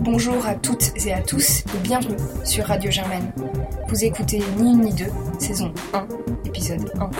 [0.00, 3.32] Bonjour à toutes et à tous et bienvenue sur Radio Germaine.
[3.88, 6.06] Vous écoutez Ni une ni deux, saison 1,
[6.46, 7.10] épisode 1.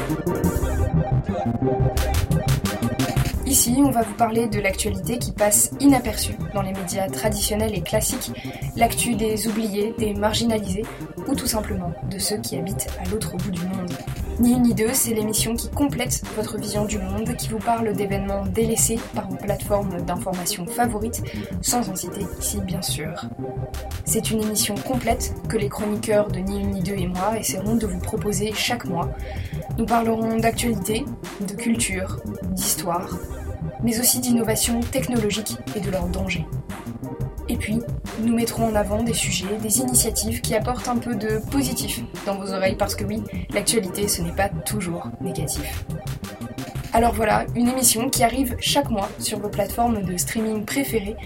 [3.47, 7.83] Ici, on va vous parler de l'actualité qui passe inaperçue dans les médias traditionnels et
[7.83, 8.33] classiques,
[8.77, 10.84] l'actu des oubliés, des marginalisés,
[11.30, 13.93] ou tout simplement de ceux qui habitent à l'autre bout du monde.
[14.41, 17.93] Ni une ni deux, c'est l'émission qui complète votre vision du monde, qui vous parle
[17.93, 21.23] d'événements délaissés par vos plateformes d'information favorites,
[21.61, 23.27] sans en citer ici bien sûr.
[24.05, 27.77] C'est une émission complète que les chroniqueurs de Ni une ni deux et moi essaieront
[27.77, 29.11] de vous proposer chaque mois.
[29.78, 31.05] Nous parlerons d'actualité,
[31.47, 32.19] de culture,
[32.53, 33.19] d'histoire,
[33.83, 36.47] mais aussi d'innovation technologique et de leurs dangers.
[37.51, 37.81] Et puis,
[38.21, 42.37] nous mettrons en avant des sujets, des initiatives qui apportent un peu de positif dans
[42.37, 45.84] vos oreilles parce que oui, l'actualité ce n'est pas toujours négatif.
[46.92, 51.17] Alors voilà, une émission qui arrive chaque mois sur vos plateformes de streaming préférées,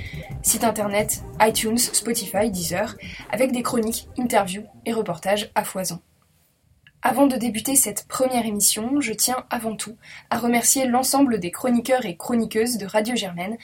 [0.41, 2.97] site internet, iTunes, Spotify, Deezer,
[3.31, 6.01] avec des chroniques, interviews et reportages à foison.
[7.07, 9.95] Avant de débuter cette première émission, je tiens avant tout
[10.31, 13.59] à remercier l'ensemble des chroniqueurs et chroniqueuses de Radio Germaine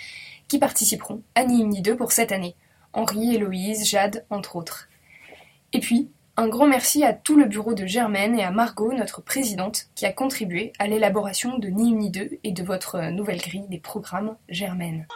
[0.50, 2.56] qui participeront à Ni une ni pour cette année.
[2.92, 4.88] Henri, Héloïse, Jade, entre autres.
[5.72, 9.22] Et puis, un grand merci à tout le bureau de Germaine et à Margot, notre
[9.22, 12.12] présidente, qui a contribué à l'élaboration de Ni une ni
[12.42, 15.06] et de votre nouvelle grille des programmes Germaine.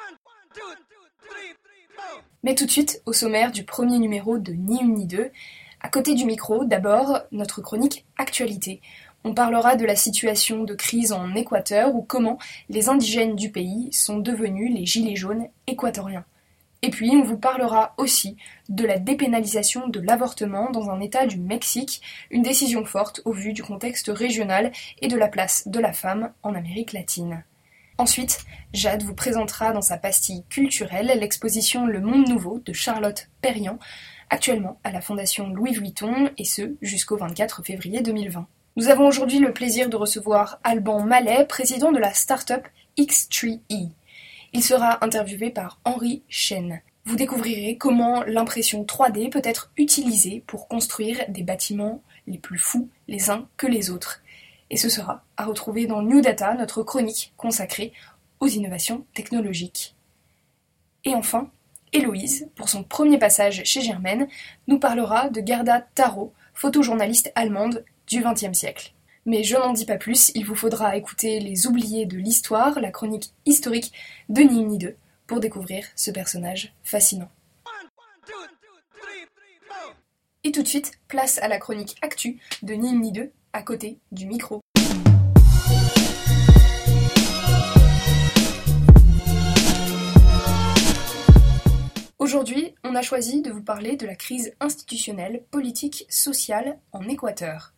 [2.45, 5.09] Mais tout de suite, au sommaire du premier numéro de Ni une ni
[5.85, 8.81] à côté du micro, d'abord, notre chronique Actualité.
[9.27, 13.91] On parlera de la situation de crise en Équateur ou comment les indigènes du pays
[13.91, 16.27] sont devenus les gilets jaunes équatoriens.
[16.83, 18.37] Et puis on vous parlera aussi
[18.69, 23.55] de la dépénalisation de l'avortement dans un État du Mexique, une décision forte au vu
[23.55, 27.43] du contexte régional et de la place de la femme en Amérique latine.
[27.97, 33.79] Ensuite, Jade vous présentera dans sa pastille culturelle l'exposition Le Monde Nouveau de Charlotte Perriand,
[34.29, 38.47] actuellement à la Fondation Louis Vuitton, et ce jusqu'au 24 février 2020.
[38.77, 42.67] Nous avons aujourd'hui le plaisir de recevoir Alban Mallet, président de la start-up
[42.99, 43.91] X3E.
[44.53, 46.81] Il sera interviewé par Henri Chen.
[47.05, 52.89] Vous découvrirez comment l'impression 3D peut être utilisée pour construire des bâtiments les plus fous
[53.07, 54.23] les uns que les autres.
[54.71, 57.93] Et ce sera à retrouver dans New Data, notre chronique consacrée
[58.41, 59.95] aux innovations technologiques.
[61.05, 61.49] Et enfin,
[61.93, 64.27] Héloïse, pour son premier passage chez Germaine,
[64.67, 68.95] nous parlera de Gerda Tarot, photojournaliste allemande du XXe siècle.
[69.27, 72.91] Mais je n'en dis pas plus, il vous faudra écouter Les Oubliés de l'Histoire, la
[72.91, 73.93] chronique historique
[74.29, 77.31] de Ni Ni 2, pour découvrir ce personnage fascinant.
[80.43, 83.99] Et tout de suite, place à la chronique Actu de Ni Ni 2, à côté
[84.13, 84.61] du micro.
[92.19, 97.74] Aujourd'hui, on a choisi de vous parler de la crise institutionnelle, politique, sociale en Équateur.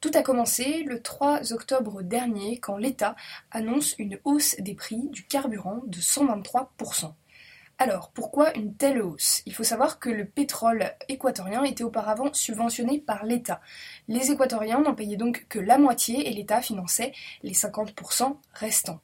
[0.00, 3.16] Tout a commencé le 3 octobre dernier quand l'État
[3.50, 7.12] annonce une hausse des prix du carburant de 123%.
[7.76, 9.42] Alors, pourquoi une telle hausse?
[9.44, 13.60] Il faut savoir que le pétrole équatorien était auparavant subventionné par l'État.
[14.08, 17.12] Les Équatoriens n'en payaient donc que la moitié et l'État finançait
[17.42, 19.00] les 50% restants.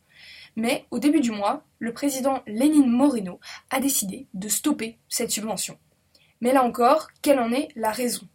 [0.56, 5.78] Mais au début du mois, le président Lénine Moreno a décidé de stopper cette subvention.
[6.40, 8.26] Mais là encore, quelle en est la raison?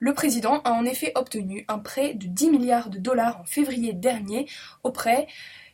[0.00, 3.92] Le président a en effet obtenu un prêt de 10 milliards de dollars en février
[3.92, 4.46] dernier
[4.82, 5.28] auprès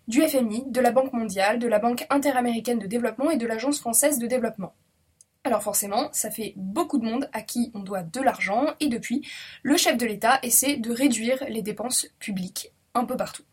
[0.08, 3.80] du FMI, de la Banque mondiale, de la Banque interaméricaine de développement et de l'Agence
[3.80, 4.74] française de développement.
[5.44, 9.26] Alors forcément, ça fait beaucoup de monde à qui on doit de l'argent et depuis,
[9.62, 13.44] le chef de l'État essaie de réduire les dépenses publiques un peu partout.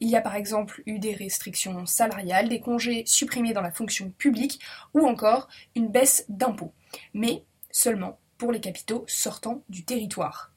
[0.00, 4.10] Il y a par exemple eu des restrictions salariales, des congés supprimés dans la fonction
[4.10, 4.60] publique
[4.92, 6.74] ou encore une baisse d'impôts.
[7.14, 10.50] Mais seulement pour les capitaux sortant du territoire.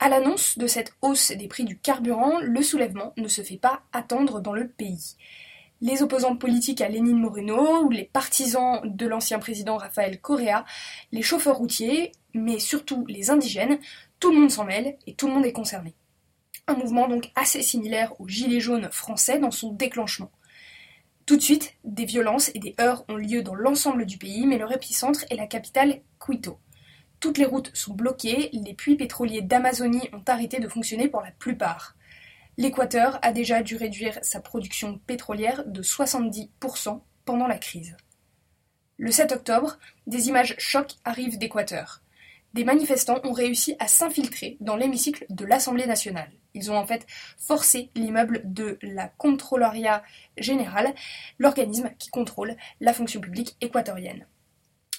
[0.00, 3.82] À l'annonce de cette hausse des prix du carburant, le soulèvement ne se fait pas
[3.92, 5.14] attendre dans le pays.
[5.80, 10.64] Les opposants politiques à Lénine Moreno, les partisans de l'ancien président Rafael Correa,
[11.12, 13.78] les chauffeurs routiers, mais surtout les indigènes,
[14.18, 15.94] tout le monde s'en mêle et tout le monde est concerné.
[16.66, 20.32] Un mouvement donc assez similaire aux Gilets jaunes français dans son déclenchement.
[21.26, 24.58] Tout de suite, des violences et des heurts ont lieu dans l'ensemble du pays, mais
[24.58, 26.60] leur épicentre est la capitale Quito.
[27.18, 31.32] Toutes les routes sont bloquées, les puits pétroliers d'Amazonie ont arrêté de fonctionner pour la
[31.32, 31.96] plupart.
[32.58, 37.96] L'Équateur a déjà dû réduire sa production pétrolière de 70% pendant la crise.
[38.96, 42.02] Le 7 octobre, des images chocs arrivent d'Équateur.
[42.56, 46.32] Des manifestants ont réussi à s'infiltrer dans l'hémicycle de l'Assemblée nationale.
[46.54, 47.06] Ils ont en fait
[47.38, 50.02] forcé l'immeuble de la Contrôleria
[50.38, 50.94] générale,
[51.38, 54.26] l'organisme qui contrôle la fonction publique équatorienne.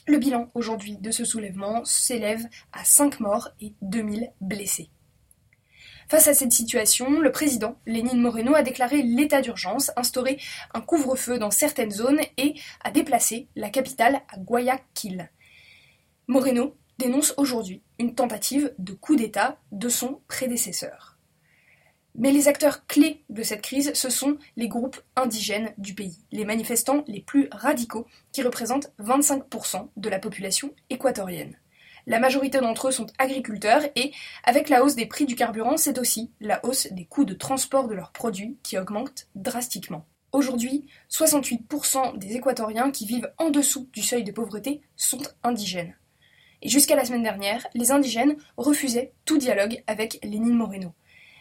[0.06, 4.92] Le bilan aujourd'hui de ce soulèvement s'élève à 5 morts et 2000 blessés.
[6.10, 10.40] Face à cette situation, le président Lénine Moreno a déclaré l'état d'urgence, instauré
[10.76, 15.32] un couvre-feu dans certaines zones et a déplacé la capitale à Guayaquil.
[16.28, 21.18] Moreno dénonce aujourd'hui une tentative de coup d'État de son prédécesseur.
[22.16, 26.46] Mais les acteurs clés de cette crise, ce sont les groupes indigènes du pays, les
[26.46, 31.56] manifestants les plus radicaux qui représentent 25% de la population équatorienne.
[32.08, 36.00] La majorité d'entre eux sont agriculteurs et, avec la hausse des prix du carburant, c'est
[36.00, 40.06] aussi la hausse des coûts de transport de leurs produits qui augmente drastiquement.
[40.32, 45.96] Aujourd'hui, 68% des Équatoriens qui vivent en dessous du seuil de pauvreté sont indigènes.
[46.62, 50.94] Et jusqu'à la semaine dernière, les indigènes refusaient tout dialogue avec Lénine Moreno.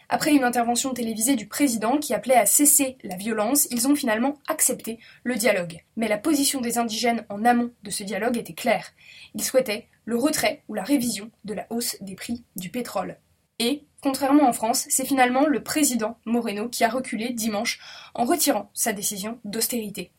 [0.09, 4.37] Après une intervention télévisée du président qui appelait à cesser la violence, ils ont finalement
[4.47, 5.81] accepté le dialogue.
[5.97, 8.93] Mais la position des indigènes en amont de ce dialogue était claire.
[9.35, 13.17] Ils souhaitaient le retrait ou la révision de la hausse des prix du pétrole.
[13.59, 17.79] Et, contrairement en France, c'est finalement le président Moreno qui a reculé dimanche
[18.13, 20.11] en retirant sa décision d'austérité.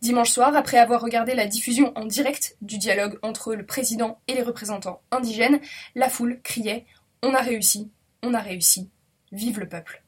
[0.00, 4.34] Dimanche soir, après avoir regardé la diffusion en direct du dialogue entre le président et
[4.34, 5.60] les représentants indigènes,
[5.94, 6.84] la foule criait
[7.22, 7.90] On a réussi,
[8.22, 8.90] on a réussi,
[9.32, 10.04] vive le peuple.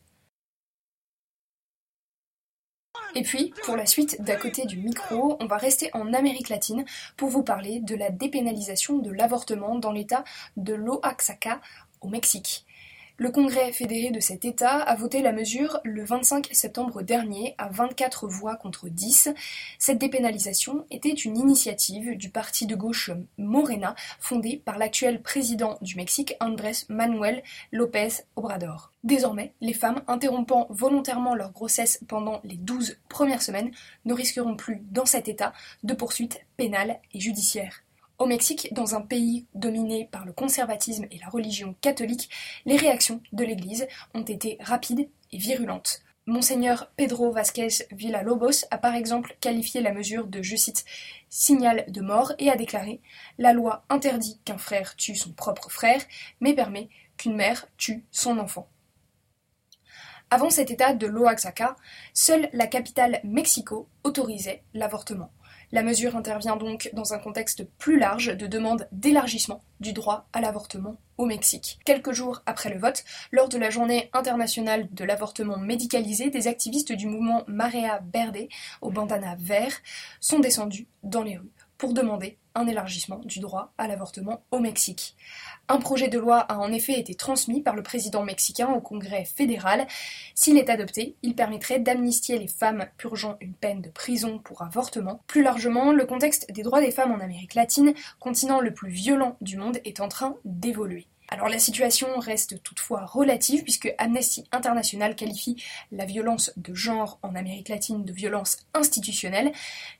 [3.15, 6.85] Et puis, pour la suite, d'à côté du micro, on va rester en Amérique latine
[7.17, 10.23] pour vous parler de la dépénalisation de l'avortement dans l'état
[10.59, 11.63] de l'Oaxaca
[12.03, 12.66] au Mexique.
[13.19, 17.71] Le Congrès fédéré de cet État a voté la mesure le 25 septembre dernier à
[17.71, 19.31] 24 voix contre 10.
[19.79, 25.97] Cette dépénalisation était une initiative du parti de gauche Morena, fondé par l'actuel président du
[25.97, 27.43] Mexique, Andrés Manuel
[27.73, 28.93] López Obrador.
[29.03, 33.71] Désormais, les femmes interrompant volontairement leur grossesse pendant les 12 premières semaines
[34.05, 35.55] ne risqueront plus dans cet État
[35.85, 37.86] de poursuites pénales et judiciaires.
[38.19, 42.31] Au Mexique, dans un pays dominé par le conservatisme et la religion catholique,
[42.65, 46.01] les réactions de l'Église ont été rapides et virulentes.
[46.25, 50.87] Monseigneur Pedro Vázquez Villalobos a par exemple qualifié la mesure de, je cite,
[51.29, 53.01] signal de mort et a déclaré
[53.39, 56.03] La loi interdit qu'un frère tue son propre frère,
[56.41, 56.89] mais permet
[57.19, 58.67] qu'une mère tue son enfant.
[60.31, 61.77] Avant cet état de l'Oaxaca,
[62.13, 65.31] seule la capitale Mexico autorisait l'avortement.
[65.73, 70.41] La mesure intervient donc dans un contexte plus large de demande d'élargissement du droit à
[70.41, 71.79] l'avortement au Mexique.
[71.85, 76.93] Quelques jours après le vote, lors de la journée internationale de l'avortement médicalisé, des activistes
[76.93, 78.49] du mouvement Marea Verde,
[78.81, 79.73] au bandana vert,
[80.21, 85.15] sont descendus dans les rues pour demander un élargissement du droit à l'avortement au Mexique.
[85.69, 89.25] Un projet de loi a en effet été transmis par le président mexicain au Congrès
[89.25, 89.87] fédéral.
[90.35, 95.21] S'il est adopté, il permettrait d'amnistier les femmes purgeant une peine de prison pour avortement.
[95.27, 99.37] Plus largement, le contexte des droits des femmes en Amérique latine, continent le plus violent
[99.41, 101.07] du monde, est en train d'évoluer.
[101.29, 107.35] Alors la situation reste toutefois relative puisque Amnesty International qualifie la violence de genre en
[107.35, 109.53] Amérique latine de violence institutionnelle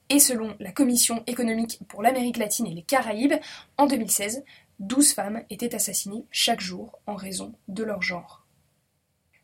[0.09, 3.35] et selon la Commission économique pour l'Amérique latine et les Caraïbes,
[3.77, 4.45] en 2016,
[4.79, 8.47] 12 femmes étaient assassinées chaque jour en raison de leur genre.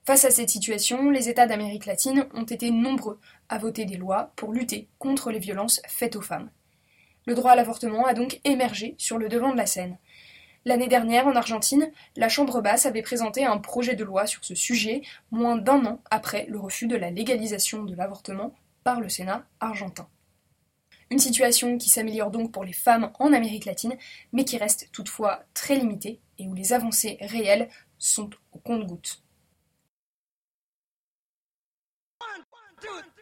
[0.05, 4.33] Face à cette situation, les États d'Amérique latine ont été nombreux à voter des lois
[4.37, 6.51] pour lutter contre les violences faites aux femmes.
[7.25, 9.99] Le droit à l'avortement a donc émergé sur le devant de la scène.
[10.65, 14.55] L'année dernière, en Argentine, la Chambre basse avait présenté un projet de loi sur ce
[14.55, 15.03] sujet,
[15.33, 18.55] moins d'un an après le refus de la légalisation de l'avortement
[18.85, 20.09] par le Sénat argentin.
[21.11, 23.97] Une situation qui s'améliore donc pour les femmes en Amérique latine,
[24.33, 29.23] mais qui reste toutefois très limitée et où les avancées réelles sont au compte-gouttes.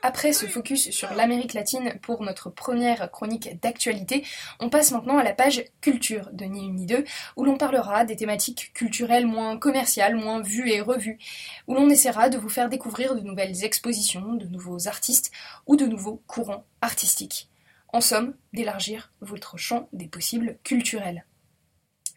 [0.03, 4.25] Après ce focus sur l'Amérique latine pour notre première chronique d'actualité,
[4.59, 7.05] on passe maintenant à la page culture de Ni une ni deux,
[7.37, 11.19] où l'on parlera des thématiques culturelles moins commerciales, moins vues et revues,
[11.67, 15.33] où l'on essaiera de vous faire découvrir de nouvelles expositions, de nouveaux artistes
[15.67, 17.51] ou de nouveaux courants artistiques.
[17.93, 21.27] En somme, d'élargir votre champ des possibles culturels.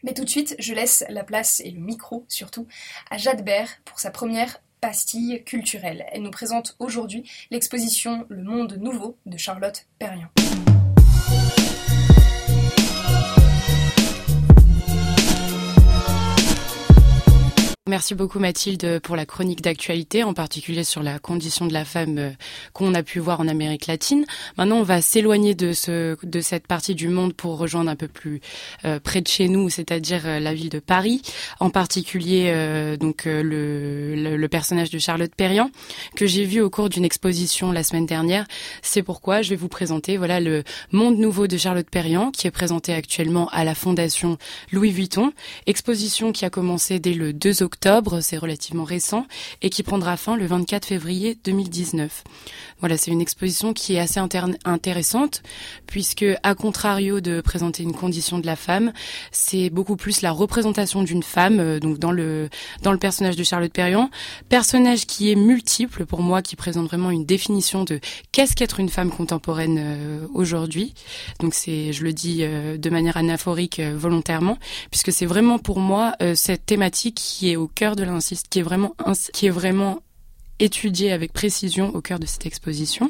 [0.04, 2.68] Mais tout de suite, je laisse la place et le micro surtout
[3.10, 3.44] à Jade
[3.84, 6.06] pour sa première pastille culturelle.
[6.12, 10.28] Elle nous présente aujourd'hui l'exposition Le Monde Nouveau de Charlotte Perriand.
[17.90, 22.18] Merci beaucoup Mathilde pour la chronique d'actualité, en particulier sur la condition de la femme
[22.18, 22.30] euh,
[22.72, 24.26] qu'on a pu voir en Amérique latine.
[24.58, 28.08] Maintenant, on va s'éloigner de ce de cette partie du monde pour rejoindre un peu
[28.08, 28.40] plus
[28.86, 31.24] euh, près de chez nous, c'est-à-dire euh, la ville de Paris,
[31.60, 32.54] en particulier
[33.00, 35.70] donc le, le, personnage de Charlotte Perriand
[36.16, 38.46] que j'ai vu au cours d'une exposition la semaine dernière.
[38.82, 40.64] C'est pourquoi je vais vous présenter voilà le
[40.94, 44.38] Monde nouveau de Charlotte Perriand qui est présenté actuellement à la Fondation
[44.72, 45.34] Louis Vuitton,
[45.66, 47.73] exposition qui a commencé dès le 2 octobre,
[48.22, 49.26] c'est relativement récent,
[49.62, 52.24] et qui prendra fin le 24 février 2019.
[52.80, 55.42] Voilà, c'est une exposition qui est assez intéressante,
[55.88, 58.94] puisque à contrario de présenter une condition de la femme,
[59.32, 62.50] c'est beaucoup plus la représentation d'une femme, euh, donc dans le
[62.82, 64.10] dans le personnage de Charlotte Perriand,
[64.50, 68.00] personnage qui est multiple pour moi, qui présente vraiment une définition de
[68.32, 70.94] qu'est-ce qu'être une femme contemporaine euh, aujourd'hui.
[71.40, 74.58] Donc c'est, je le dis euh, de manière anaphorique volontairement,
[74.92, 78.64] puisque c'est vraiment pour moi cette thématique qui est au cœur de l'insiste, qui est
[78.64, 78.96] vraiment
[79.34, 80.00] qui est vraiment
[80.60, 83.10] étudiée avec précision au cœur de cette exposition.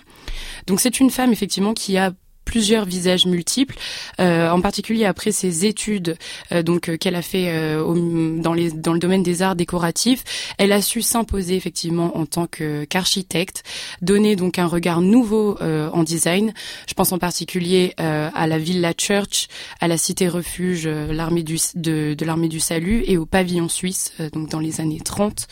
[0.67, 2.13] Donc c'est une femme effectivement qui a
[2.45, 3.75] plusieurs visages multiples,
[4.19, 6.17] euh, en particulier après ses études
[6.51, 10.23] euh, donc euh, qu'elle a fait dans, les, dans le domaine des arts décoratifs,
[10.57, 13.63] elle a su s'imposer effectivement en tant qu'architecte,
[14.01, 16.53] donner donc un regard nouveau en design.
[16.88, 19.47] Je pense en particulier à la Villa Church,
[19.79, 24.13] à la cité refuge, l'armée du de, de l'armée du salut et au pavillon suisse
[24.33, 25.47] donc dans les années 30.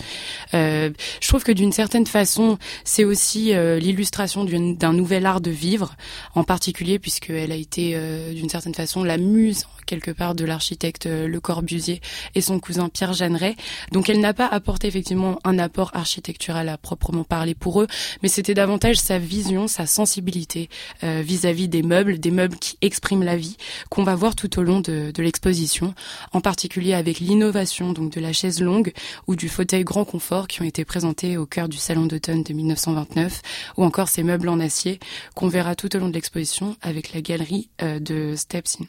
[0.54, 5.96] je trouve que d'une certaine façon, c'est aussi l'illustration d'un nouvel art de vivre,
[6.36, 11.06] en particulier puisqu'elle a été euh, d'une certaine façon la muse quelque part de l'architecte
[11.06, 12.02] euh, Le Corbusier
[12.34, 13.56] et son cousin Pierre Jeanneret.
[13.92, 17.88] Donc elle n'a pas apporté effectivement un apport architectural à proprement parler pour eux,
[18.24, 20.70] mais c'était davantage sa vision, sa sensibilité
[21.04, 23.58] euh, vis-à-vis des meubles, des meubles qui expriment la vie,
[23.90, 25.94] qu'on va voir tout au long de, l'exposition,
[26.32, 28.92] en particulier avec l'innovation de la chaise longue
[29.28, 32.54] ou du fauteuil grand confort qui ont été présentés au cœur du salon d'automne de
[32.54, 33.42] 1929,
[33.78, 35.00] ou encore ces meubles en acier
[35.36, 38.86] qu'on verra tout au long de l'exposition avec la galerie euh, de Stepsin.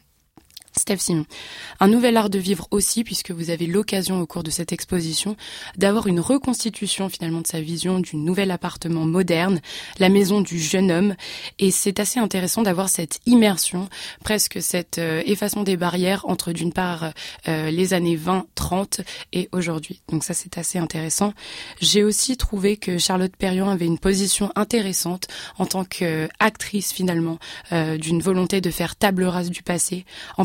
[0.76, 1.26] Steph Simon.
[1.80, 5.36] Un nouvel art de vivre aussi, puisque vous avez l'occasion au cours de cette exposition
[5.76, 9.60] d'avoir une reconstitution finalement de sa vision du nouvel appartement moderne,
[9.98, 11.14] la maison du jeune homme.
[11.58, 13.88] Et c'est assez intéressant d'avoir cette immersion,
[14.24, 15.22] presque cet euh,
[15.64, 17.12] des barrières entre d'une part
[17.48, 19.02] euh, les années 20, 30
[19.32, 20.00] et aujourd'hui.
[20.08, 21.34] Donc ça c'est assez intéressant.
[21.80, 27.38] J'ai aussi trouvé que Charlotte Perriand avait une position intéressante en tant qu'actrice finalement
[27.72, 30.04] euh, d'une volonté de faire table rase du passé,
[30.36, 30.44] en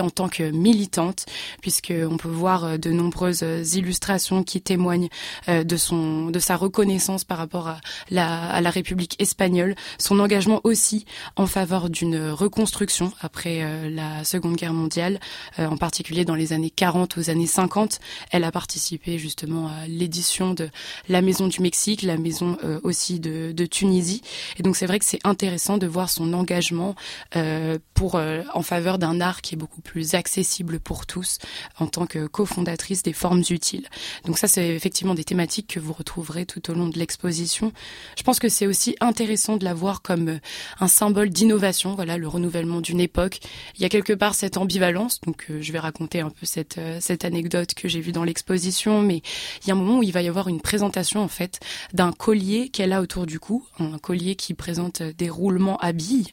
[0.00, 1.26] en tant que militante,
[1.60, 5.08] puisqu'on peut voir euh, de nombreuses euh, illustrations qui témoignent
[5.48, 10.18] euh, de son, de sa reconnaissance par rapport à la, à la République espagnole, son
[10.18, 11.04] engagement aussi
[11.36, 15.20] en faveur d'une reconstruction après la Seconde Guerre mondiale,
[15.58, 18.00] en particulier dans les années 40 aux années 50.
[18.30, 20.68] Elle a participé justement à l'édition de
[21.08, 24.22] la Maison du Mexique, la maison aussi de, de Tunisie.
[24.58, 26.94] Et donc c'est vrai que c'est intéressant de voir son engagement
[27.94, 28.20] pour
[28.54, 31.38] en faveur d'un art qui qui est beaucoup plus accessible pour tous
[31.80, 33.88] en tant que cofondatrice des formes utiles.
[34.24, 37.72] Donc ça, c'est effectivement des thématiques que vous retrouverez tout au long de l'exposition.
[38.16, 40.38] Je pense que c'est aussi intéressant de la voir comme euh,
[40.78, 43.40] un symbole d'innovation, voilà, le renouvellement d'une époque.
[43.74, 46.78] Il y a quelque part cette ambivalence, donc euh, je vais raconter un peu cette,
[46.78, 49.20] euh, cette anecdote que j'ai vue dans l'exposition, mais
[49.62, 51.58] il y a un moment où il va y avoir une présentation en fait
[51.92, 56.30] d'un collier qu'elle a autour du cou, un collier qui présente des roulements à billes,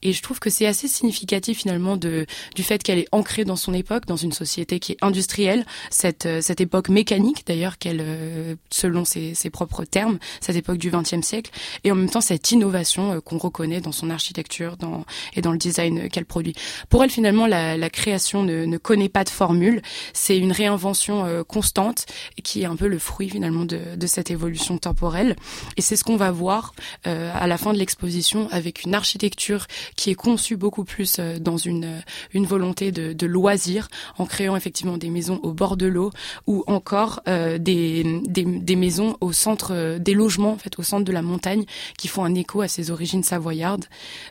[0.00, 3.56] et je trouve que c'est assez significatif finalement de, du fait qu'elle est ancrée dans
[3.56, 8.00] son époque, dans une société qui est industrielle, cette, euh, cette époque mécanique d'ailleurs, qu'elle,
[8.00, 11.50] euh, selon ses, ses, propres termes, cette époque du XXe siècle,
[11.84, 15.52] et en même temps cette innovation euh, qu'on reconnaît dans son architecture dans, et dans
[15.52, 16.54] le design qu'elle produit.
[16.88, 19.82] Pour elle, finalement, la, la création ne, ne, connaît pas de formule,
[20.12, 22.06] c'est une réinvention constante
[22.42, 25.36] qui est un peu le fruit finalement de, de cette évolution temporelle.
[25.76, 30.10] Et c'est ce qu'on va voir à la fin de l'exposition avec une architecture qui
[30.10, 35.10] est conçue beaucoup plus dans une, une volonté de, de loisir en créant effectivement des
[35.10, 36.10] maisons au bord de l'eau
[36.46, 41.04] ou encore euh, des, des, maisons au centre, euh, des logements en fait au centre
[41.04, 41.64] de la montagne
[41.98, 43.86] qui font un écho à ses origines savoyardes.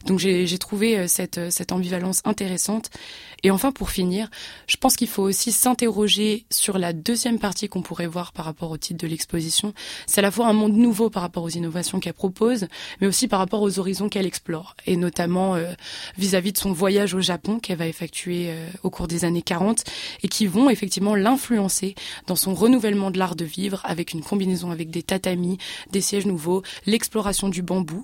[0.05, 2.89] Donc j'ai trouvé euh, cette, cette ambivalence intéressante.
[3.45, 4.29] Et enfin pour finir,
[4.67, 8.71] je pense qu'il faut aussi s'interroger sur la deuxième partie qu'on pourrait voir par rapport
[8.71, 9.73] au titre de l'exposition.
[10.07, 12.67] C'est à la fois un monde nouveau par rapport aux innovations qu'elle propose,
[13.01, 15.57] mais aussi par rapport aux horizons qu'elle explore, et notamment
[16.17, 19.41] vis-à-vis -vis de son voyage au Japon qu'elle va effectuer euh, au cours des années
[19.41, 19.83] 40
[20.23, 21.95] et qui vont effectivement l'influencer
[22.27, 25.57] dans son renouvellement de l'art de vivre avec une combinaison avec des tatamis,
[25.91, 28.03] des sièges nouveaux, l'exploration du bambou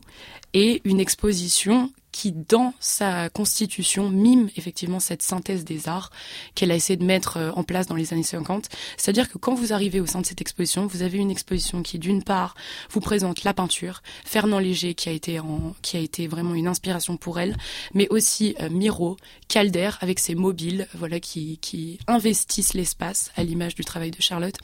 [0.54, 6.12] et une exposition qui, dans sa constitution, mime effectivement cette synthèse des arts
[6.56, 8.70] qu'elle a essayé de mettre euh, en place dans les années 50.
[8.98, 12.00] C'est-à-dire que quand vous arrivez au sein de cette exposition, vous avez une exposition qui,
[12.00, 12.56] d'une part,
[12.90, 15.40] vous présente la peinture, Fernand Léger qui a été
[15.82, 17.56] qui a été vraiment une inspiration pour elle,
[17.94, 23.76] mais aussi euh, Miro, Calder avec ses mobiles, voilà, qui, qui investissent l'espace à l'image
[23.76, 24.56] du travail de Charlotte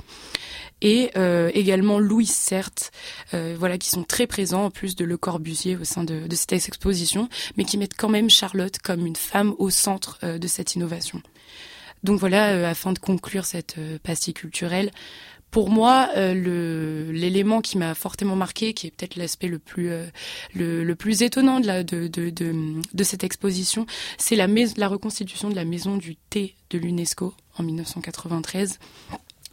[0.81, 2.91] et euh, également Louis Certes,
[3.31, 7.29] voilà, qui sont très présents en plus de Le Corbusier au sein de cette exposition,
[7.57, 11.21] mais qui mettent quand même Charlotte comme une femme au centre euh, de cette innovation.
[12.03, 14.91] Donc voilà, afin de conclure cette pastille culturelle,
[15.55, 19.89] pour moi, euh, l'élément qui m'a fortement marqué, qui est peut-être l'aspect le plus
[20.53, 23.85] le, plus étonnant de, la, de, de, de cette exposition,
[24.17, 28.79] c'est la, la reconstitution de la maison du thé de l'UNESCO en 1993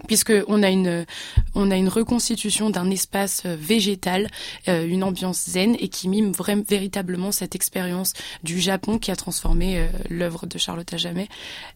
[0.07, 1.07] puisque on a une
[1.55, 4.29] on a une reconstitution d'un espace euh, végétal,
[4.69, 9.17] euh, une ambiance zen et qui mime vraiment véritablement cette expérience du Japon qui a
[9.17, 11.29] transformé euh, l'œuvre de Charlotte à jamais.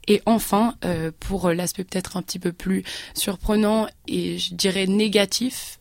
[0.09, 0.75] Et enfin,
[1.21, 5.76] pour l'aspect peut-être un petit peu plus surprenant et je dirais négatif,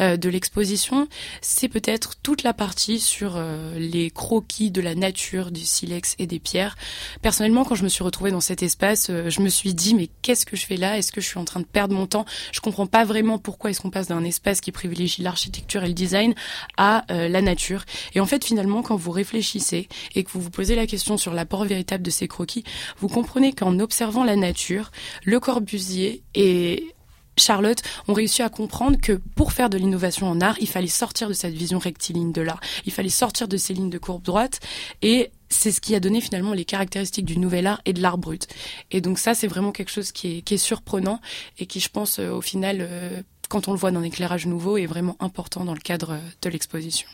[0.00, 1.08] euh, de l'exposition,
[1.40, 6.26] c'est peut-être toute la partie sur euh, les croquis de la nature, du silex et
[6.26, 6.76] des pierres.
[7.22, 10.08] Personnellement, quand je me suis retrouvée dans cet espace, euh, je me suis dit mais
[10.22, 10.98] qu'est-ce que je fais là?
[10.98, 12.26] Est-ce que je suis en train de perdre mon temps?
[12.52, 15.94] Je comprends pas vraiment pourquoi est-ce qu'on passe d'un espace qui privilégie l'architecture et le
[15.94, 16.34] design
[16.76, 17.84] à la nature.
[18.14, 21.32] Et en fait, finalement, quand vous réfléchissez et que vous vous posez la question sur
[21.32, 22.64] l'apport véritable de ces croquis,
[22.98, 24.90] vous comprenez qu'en observant la nature,
[25.24, 26.95] Le Corbusier est
[27.38, 31.28] Charlotte ont réussi à comprendre que pour faire de l'innovation en art, il fallait sortir
[31.28, 32.60] de cette vision rectiligne de l'art.
[32.86, 34.60] Il fallait sortir de ces lignes de courbe droite
[35.02, 38.18] et c'est ce qui a donné finalement les caractéristiques du nouvel art et de l'art
[38.18, 38.48] brut.
[38.90, 41.20] Et donc ça, c'est vraiment quelque chose qui est, surprenant
[41.58, 44.78] et qui, je pense, euh, au final, euh, quand on le voit d'un éclairage nouveau,
[44.78, 47.08] est vraiment important dans le cadre euh, de l'exposition.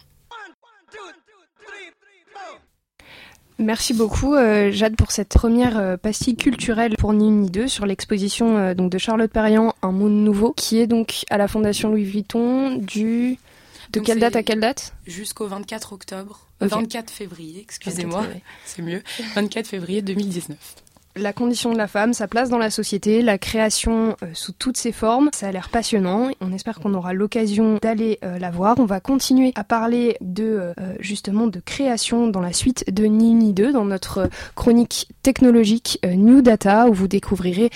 [3.58, 7.68] Merci beaucoup euh, Jade pour cette première euh, pastille culturelle pour ni une ni deux
[7.68, 11.48] sur l'exposition euh, donc de Charlotte Perriand Un monde nouveau qui est donc à la
[11.48, 13.38] Fondation Louis Vuitton du
[13.92, 14.94] de quelle date à quelle date?
[15.06, 18.24] Jusqu'au 24 octobre, 24 février, excusez-moi,
[18.64, 19.02] c'est mieux,
[19.34, 20.56] 24 février 2019
[21.16, 24.76] la condition de la femme, sa place dans la société, la création euh, sous toutes
[24.76, 25.28] ses formes.
[25.34, 26.30] Ça a l'air passionnant.
[26.40, 28.76] On espère qu'on aura l'occasion d'aller euh, la voir.
[28.78, 33.52] On va continuer à parler de euh, justement de création dans la suite de Nini
[33.52, 37.70] 2 dans notre chronique technologique New Data où vous découvrirez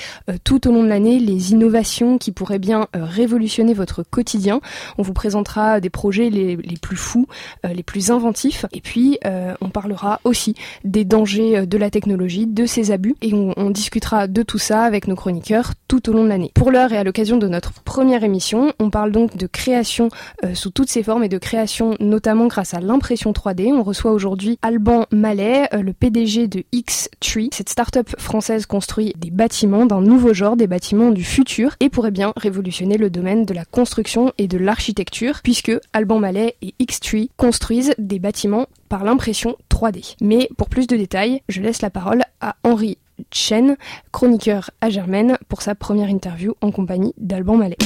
[0.45, 4.61] tout au long de l'année les innovations qui pourraient bien révolutionner votre quotidien.
[4.99, 7.27] On vous présentera des projets les, les plus fous,
[7.65, 9.19] les plus inventifs et puis
[9.61, 14.43] on parlera aussi des dangers de la technologie, de ses abus et on, discutera de
[14.43, 16.53] tout ça avec nos chroniqueurs tout au long de l'année.
[16.55, 20.09] Pour l'heure et à l'occasion de notre première émission, on parle donc de création
[20.45, 23.73] euh, sous toutes ses formes et de création notamment grâce à l'impression 3D.
[23.73, 27.51] On reçoit aujourd'hui Alban Mallet, euh, le PDG de X-Tree.
[27.53, 32.13] Cette start-up française construit des bâtiments d'un nouveau genre, des bâtiments du futur et pourrait
[32.13, 37.31] bien révolutionner le domaine de la construction et de l'architecture puisque Alban Mallet et X-Tree
[37.37, 40.17] construisent des bâtiments par l'impression 3D.
[40.21, 42.99] Mais pour plus de détails, je laisse la parole à Henri
[43.31, 43.77] Chen,
[44.13, 47.79] chroniqueur à Germaine, pour sa première interview en compagnie d'Alban Mallet.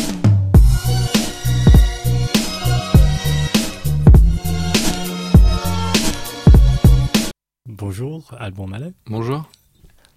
[7.67, 8.93] Bonjour, Alban Mallet.
[9.07, 9.49] Bonjour.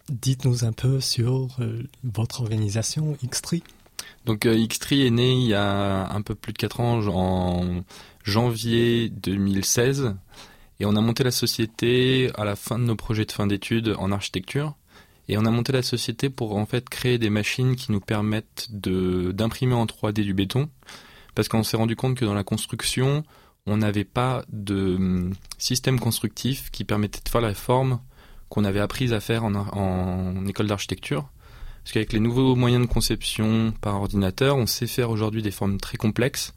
[0.09, 3.63] Dites-nous un peu sur euh, votre organisation Xtree.
[4.25, 7.83] Donc euh, Xtree est né il y a un peu plus de 4 ans, en
[8.23, 10.15] janvier 2016,
[10.83, 13.95] et on a monté la société à la fin de nos projets de fin d'études
[13.97, 14.75] en architecture.
[15.29, 18.67] Et on a monté la société pour en fait créer des machines qui nous permettent
[18.69, 20.69] d'imprimer en 3D du béton,
[21.35, 23.23] parce qu'on s'est rendu compte que dans la construction,
[23.65, 28.01] on n'avait pas de hum, système constructif qui permettait de faire la forme
[28.49, 31.29] qu'on avait apprise à faire en, en école d'architecture.
[31.81, 35.77] Parce qu'avec les nouveaux moyens de conception par ordinateur, on sait faire aujourd'hui des formes
[35.77, 36.53] très complexes,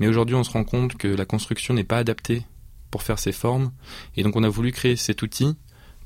[0.00, 2.42] mais aujourd'hui on se rend compte que la construction n'est pas adaptée
[2.90, 3.72] pour faire ces formes,
[4.16, 5.56] et donc on a voulu créer cet outil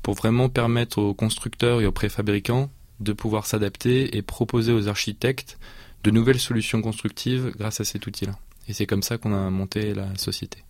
[0.03, 2.69] pour vraiment permettre aux constructeurs et aux préfabricants
[2.99, 5.57] de pouvoir s'adapter et proposer aux architectes
[6.03, 8.37] de nouvelles solutions constructives grâce à cet outil-là.
[8.67, 10.63] Et c'est comme ça qu'on a monté la société.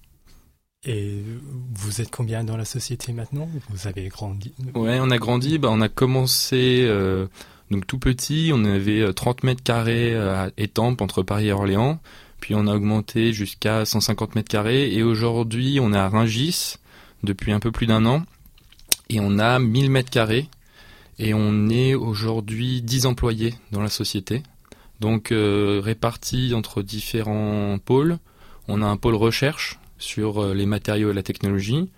[0.86, 1.21] Et
[1.73, 3.49] vous êtes combien dans la société maintenant?
[3.69, 4.54] Vous avez grandi?
[4.75, 5.58] Ouais, on a grandi.
[5.58, 7.28] Bah, on a commencé euh,
[7.71, 8.51] donc tout petit.
[8.54, 11.99] On avait 30 euh, mètres carrés à Étampes entre Paris et Orléans.
[12.39, 14.93] Puis on a augmenté jusqu'à 150 mètres carrés.
[14.93, 16.76] Et aujourd'hui, on est à Ringis
[17.24, 18.24] depuis un peu plus d'un an
[19.10, 20.48] et on a 1000 mètres carrés
[21.19, 24.43] et on est aujourd'hui 10 employés dans la société.
[25.00, 28.17] Donc euh, répartis entre différents pôles.
[28.67, 31.89] On a un pôle recherche sur euh, les matériaux et la technologie.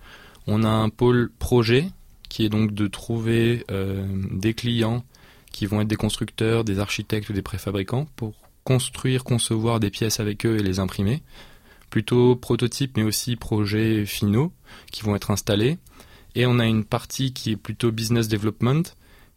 [0.46, 1.88] On a un pôle projet
[2.28, 5.04] qui est donc de trouver euh, des clients
[5.52, 8.34] qui vont être des constructeurs, des architectes ou des préfabricants pour
[8.68, 11.22] construire, concevoir des pièces avec eux et les imprimer.
[11.88, 14.52] Plutôt prototypes mais aussi projets finaux
[14.92, 15.78] qui vont être installés.
[16.34, 18.82] Et on a une partie qui est plutôt business development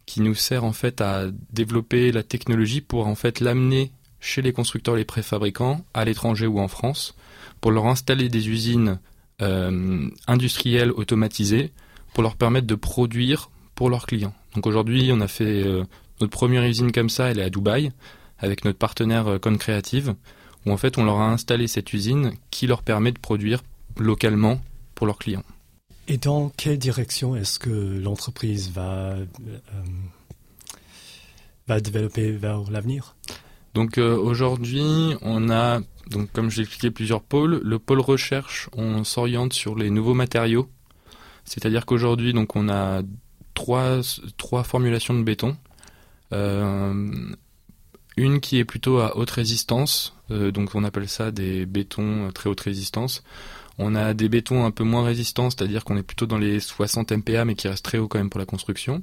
[0.04, 4.52] qui nous sert en fait à développer la technologie pour en fait l'amener chez les
[4.52, 7.14] constructeurs, les préfabricants, à l'étranger ou en France,
[7.62, 9.00] pour leur installer des usines
[9.40, 11.72] euh, industrielles automatisées,
[12.12, 14.34] pour leur permettre de produire pour leurs clients.
[14.54, 15.84] Donc aujourd'hui, on a fait euh,
[16.20, 17.92] notre première usine comme ça, elle est à Dubaï,
[18.42, 20.14] avec notre partenaire euh, Concreative,
[20.66, 23.62] où en fait on leur a installé cette usine qui leur permet de produire
[23.96, 24.60] localement
[24.94, 25.44] pour leurs clients.
[26.08, 29.26] Et dans quelle direction est-ce que l'entreprise va, euh,
[31.68, 33.14] va développer vers l'avenir?
[33.74, 37.60] Donc euh, aujourd'hui, on a, donc comme je l'ai expliqué, plusieurs pôles.
[37.62, 40.68] Le pôle recherche, on s'oriente sur les nouveaux matériaux.
[41.44, 43.02] C'est-à-dire qu'aujourd'hui, donc on a
[43.54, 44.00] trois,
[44.36, 45.56] trois formulations de béton.
[46.32, 47.32] Euh,
[48.22, 52.60] une qui est plutôt à haute résistance, donc on appelle ça des bétons très haute
[52.60, 53.22] résistance.
[53.78, 57.10] On a des bétons un peu moins résistants, c'est-à-dire qu'on est plutôt dans les 60
[57.12, 59.02] MPa, mais qui restent très haut quand même pour la construction.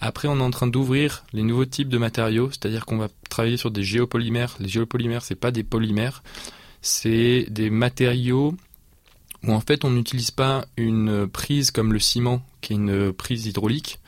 [0.00, 3.56] Après, on est en train d'ouvrir les nouveaux types de matériaux, c'est-à-dire qu'on va travailler
[3.56, 4.56] sur des géopolymères.
[4.60, 6.22] Les géopolymères, c'est pas des polymères,
[6.82, 8.54] c'est des matériaux
[9.44, 13.46] où en fait on n'utilise pas une prise comme le ciment, qui est une prise
[13.46, 13.98] hydraulique,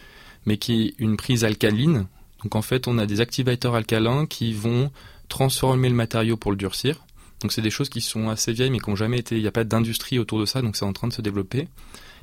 [0.44, 2.06] mais qui est une prise alcaline.
[2.44, 4.90] Donc en fait, on a des activateurs alcalins qui vont
[5.28, 7.04] transformer le matériau pour le durcir.
[7.40, 9.48] Donc c'est des choses qui sont assez vieilles mais qui n'ont jamais été, il n'y
[9.48, 11.68] a pas d'industrie autour de ça, donc c'est en train de se développer.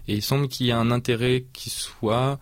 [0.08, 2.40] Et il semble qu'il y a un intérêt qui soit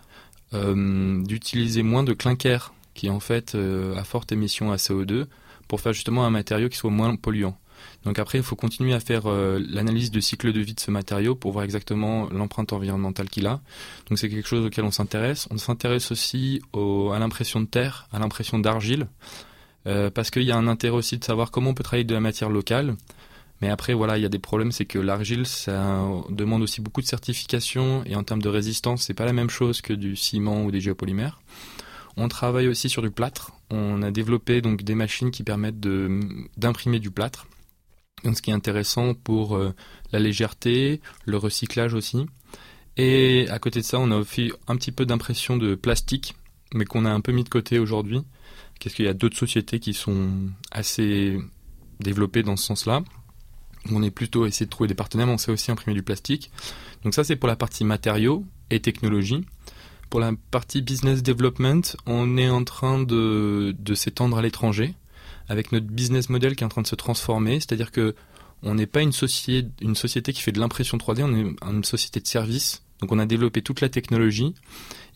[0.53, 5.25] euh, d'utiliser moins de clinker, qui en fait euh, à forte émission à CO2,
[5.67, 7.57] pour faire justement un matériau qui soit moins polluant.
[8.05, 10.89] Donc après, il faut continuer à faire euh, l'analyse de cycle de vie de ce
[10.89, 13.59] matériau pour voir exactement l'empreinte environnementale qu'il a.
[14.07, 15.47] Donc c'est quelque chose auquel on s'intéresse.
[15.51, 19.07] On s'intéresse aussi à l'impression de terre, à l'impression d'argile.
[19.87, 22.13] Euh, parce qu'il y a un intérêt aussi de savoir comment on peut travailler de
[22.13, 22.95] la matière locale.
[23.61, 27.01] Mais après, voilà, il y a des problèmes, c'est que l'argile, ça demande aussi beaucoup
[27.01, 30.63] de certification et en termes de résistance, c'est pas la même chose que du ciment
[30.63, 31.41] ou des géopolymères.
[32.15, 33.51] On travaille aussi sur du plâtre.
[33.69, 35.79] On a développé donc des machines qui permettent
[36.57, 37.47] d'imprimer du plâtre.
[38.23, 39.73] Donc, ce qui est intéressant pour euh,
[40.11, 42.25] la légèreté, le recyclage aussi.
[42.97, 46.35] Et à côté de ça, on a aussi un petit peu d'impression de plastique,
[46.73, 48.21] mais qu'on a un peu mis de côté aujourd'hui
[48.79, 50.29] Qu'est-ce qu'il y a d'autres sociétés qui sont
[50.71, 51.37] assez
[51.99, 53.03] développées dans ce sens-là
[53.91, 56.49] On est plutôt essayé de trouver des partenaires, mais on sait aussi imprimer du plastique.
[57.03, 59.45] Donc ça, c'est pour la partie matériaux et technologie.
[60.09, 64.95] Pour la partie business development, on est en train de s'étendre à l'étranger
[65.49, 67.55] avec notre business model qui est en train de se transformer.
[67.55, 68.15] C'est-à-dire que
[68.61, 72.27] on n'est pas une société, qui fait de l'impression 3D, on est une société de
[72.27, 72.83] service.
[72.99, 74.53] Donc on a développé toute la technologie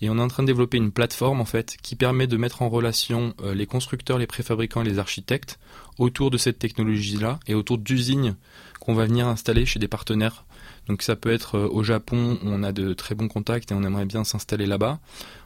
[0.02, 2.62] et on est en train de développer une plateforme en fait qui permet de mettre
[2.62, 5.60] en relation euh, les constructeurs, les préfabricants et les architectes
[6.00, 8.38] autour de cette technologie-là et autour d'usines
[8.80, 10.46] qu'on va venir installer chez des partenaires.
[10.88, 13.84] Donc ça peut être euh, au Japon, on a de très bons contacts et on
[13.84, 15.02] aimerait bien s'installer là-bas.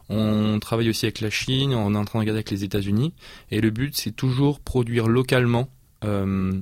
[0.09, 3.13] On travaille aussi avec la Chine, on est en train de regarder avec les États-Unis.
[3.51, 5.69] Et le but, c'est toujours produire localement,
[6.03, 6.53] euh,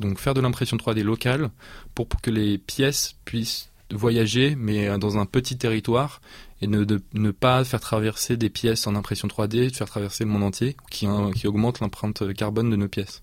[0.00, 1.50] donc faire de l'impression 3D locale
[1.94, 6.20] pour que les pièces puissent voyager, mais dans un petit territoire
[6.60, 10.42] et ne, pas faire traverser des pièces en impression 3D, de faire traverser le monde
[10.42, 13.22] entier, qui, qui augmente l'empreinte carbone de nos pièces.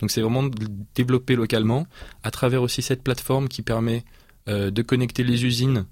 [0.00, 0.48] Donc c'est vraiment
[0.94, 1.86] développer localement,
[2.22, 4.04] à travers aussi cette plateforme qui permet
[4.48, 5.86] euh, de connecter les usines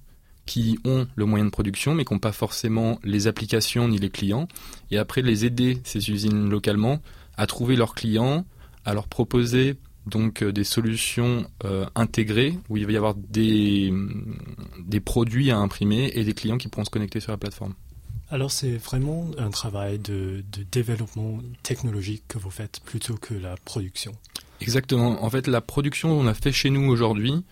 [0.47, 4.11] qui ont le moyen de production, mais qui n'ont pas forcément les applications ni les
[4.11, 4.49] clients,
[4.91, 7.01] et après les aider, ces usines localement,
[7.37, 8.45] à trouver leurs clients,
[8.85, 9.77] à leur proposer
[10.07, 13.93] donc euh, des solutions euh, intégrées où il va y avoir des,
[14.85, 17.75] des produits à imprimer et des clients qui pourront se connecter sur la plateforme.
[18.31, 23.57] Alors c'est vraiment un travail de, de, développement technologique que vous faites plutôt que la
[23.65, 24.13] production.
[24.61, 25.23] Exactement.
[25.23, 27.45] En fait, la production on a fait chez nous aujourd'hui,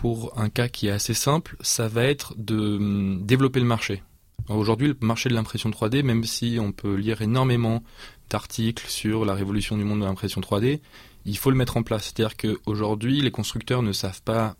[0.00, 4.02] pour un cas qui est assez simple, ça va être de hum, développer le marché.
[4.48, 7.82] Aujourd'hui, le marché de l'impression 3D, même si on peut lire énormément
[8.30, 10.80] d'articles sur la révolution du monde de l'impression 3D,
[11.26, 12.04] il faut le mettre en place.
[12.04, 14.56] C'est-à-dire qu'aujourd'hui, les constructeurs ne savent pas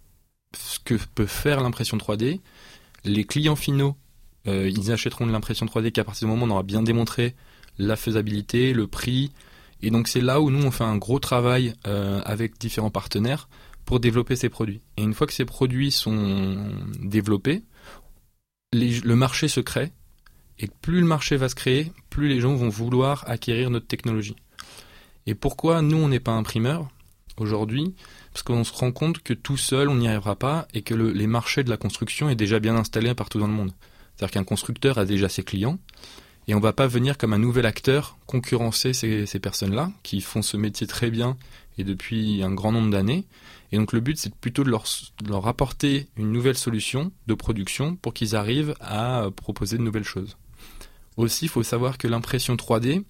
[0.55, 2.40] ce que peut faire l'impression 3D.
[3.05, 3.96] Les clients finaux,
[4.46, 7.35] euh, ils achèteront de l'impression 3D qu'à partir du moment où on aura bien démontré
[7.79, 9.33] la faisabilité, le prix.
[9.81, 13.48] Et donc c'est là où nous, on fait un gros travail euh, avec différents partenaires
[13.90, 14.81] pour développer ces produits.
[14.96, 16.64] Et une fois que ces produits sont
[17.00, 17.64] développés,
[18.72, 19.90] le marché se crée.
[20.61, 24.37] Et plus le marché va se créer, plus les gens vont vouloir acquérir notre technologie.
[25.26, 26.88] Et pourquoi nous, on n'est pas imprimeur
[27.37, 27.96] aujourd'hui,
[28.33, 31.26] parce qu'on se rend compte que tout seul, on n'y arrivera pas et que les
[31.26, 33.72] marchés de la construction est déjà bien installé partout dans le monde.
[34.14, 35.81] C'est-à-dire qu'un constructeur a déjà ses clients
[36.46, 40.42] et on va pas venir comme un nouvel acteur concurrencer ces, ces personnes-là qui font
[40.42, 41.37] ce métier très bien
[41.85, 43.27] depuis un grand nombre d'années.
[43.73, 48.14] Et donc le but, c'est plutôt de leur, apporter une nouvelle solution de production pour
[48.14, 50.37] qu'ils arrivent à proposer de nouvelles choses.
[51.16, 53.05] Aussi, il faut savoir que l'impression 3D,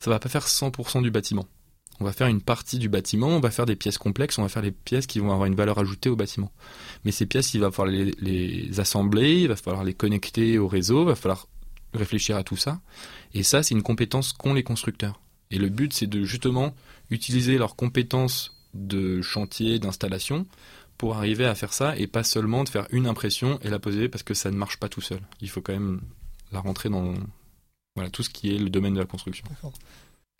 [0.00, 1.46] ça va pas faire 100% du bâtiment.
[2.00, 4.48] On va faire une partie du bâtiment, on va faire des pièces complexes, on va
[4.48, 6.52] faire les pièces qui vont avoir une valeur ajoutée au bâtiment.
[7.04, 10.66] Mais ces pièces, il va falloir les, les assembler, il va falloir les connecter au
[10.66, 11.46] réseau, il va falloir
[11.94, 12.80] réfléchir à tout ça.
[13.32, 15.20] Et ça, c'est une compétence qu'ont les constructeurs.
[15.50, 16.74] Et le but, c'est de justement
[17.14, 20.46] utiliser leurs compétences de chantier, d'installation,
[20.98, 24.08] pour arriver à faire ça et pas seulement de faire une impression et la poser
[24.08, 25.20] parce que ça ne marche pas tout seul.
[25.40, 26.00] Il faut quand même
[26.52, 27.14] la rentrer dans
[27.96, 29.44] voilà, tout ce qui est le domaine de la construction.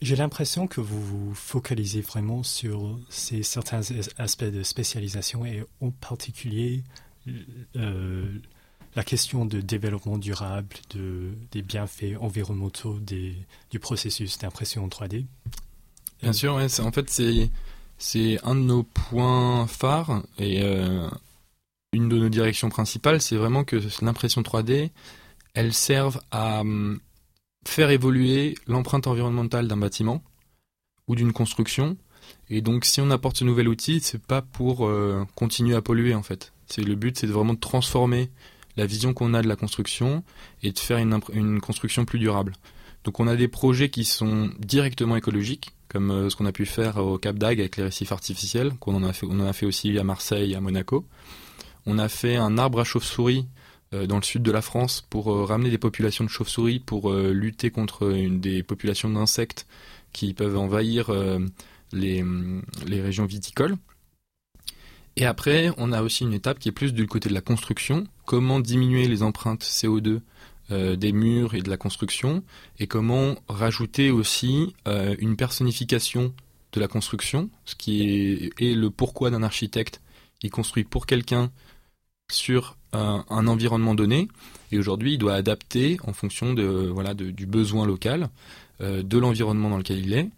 [0.03, 3.81] J'ai l'impression que vous vous focalisez vraiment sur ces certains
[4.19, 6.83] aspects de spécialisation et en particulier
[7.77, 8.39] euh,
[8.97, 13.37] la question de développement durable, de, des bienfaits environnementaux des,
[13.71, 15.27] du processus d'impression en 3D.
[16.25, 17.11] Bien sûr, en fait
[17.99, 21.09] c'est un de nos points phares et euh,
[21.93, 24.91] une de nos directions principales, c'est vraiment que l'impression 3D,
[25.55, 26.99] elle serve à hum,
[27.67, 30.23] faire évoluer l'empreinte environnementale d'un bâtiment
[31.09, 31.97] ou d'une construction.
[32.49, 36.15] Et donc, si on apporte ce nouvel outil, c'est pas pour euh, continuer à polluer
[36.15, 36.53] en fait.
[36.67, 38.31] C'est le but, c'est vraiment de transformer
[38.77, 40.25] la vision qu'on a de la construction
[40.63, 42.55] et de faire une construction plus durable.
[43.05, 46.67] Donc, on a des projets qui sont directement écologiques, comme euh, ce qu'on a pu
[46.67, 50.53] faire au Cap d'Agde avec les récifs artificiels, qu'on en a fait, aussi à Marseille
[50.53, 51.07] et à Monaco.
[51.87, 53.47] On a fait un arbre à chauve-souris
[53.95, 57.13] euh, dans le sud de la France pour euh, ramener des populations de chauves-souris pour
[57.13, 59.69] lutter contre des populations d'insectes
[60.13, 61.13] qui peuvent envahir
[61.93, 62.25] les,
[62.87, 63.77] les régions viticoles.
[65.17, 68.05] Et après, on a aussi une étape qui est plus du côté de la construction,
[68.27, 70.21] comment diminuer les empreintes CO2
[70.71, 72.43] euh, des murs et de la construction,
[72.79, 76.33] et comment rajouter aussi euh, une personnification
[76.73, 80.01] de la construction, ce qui est, le pourquoi d'un architecte.
[80.43, 81.51] Il construit pour quelqu'un
[82.31, 84.29] sur un, environnement donné,
[84.73, 88.31] et aujourd'hui il doit adapter en fonction de, voilà, du besoin local,
[88.81, 90.31] euh, de l'environnement dans lequel il est.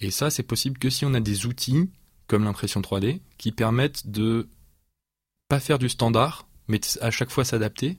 [0.00, 1.88] Et ça, c'est possible que si on a des outils
[2.26, 4.48] comme l'impression 3D qui permettent de
[5.48, 7.98] pas faire du standard, mais à chaque fois s'adapter.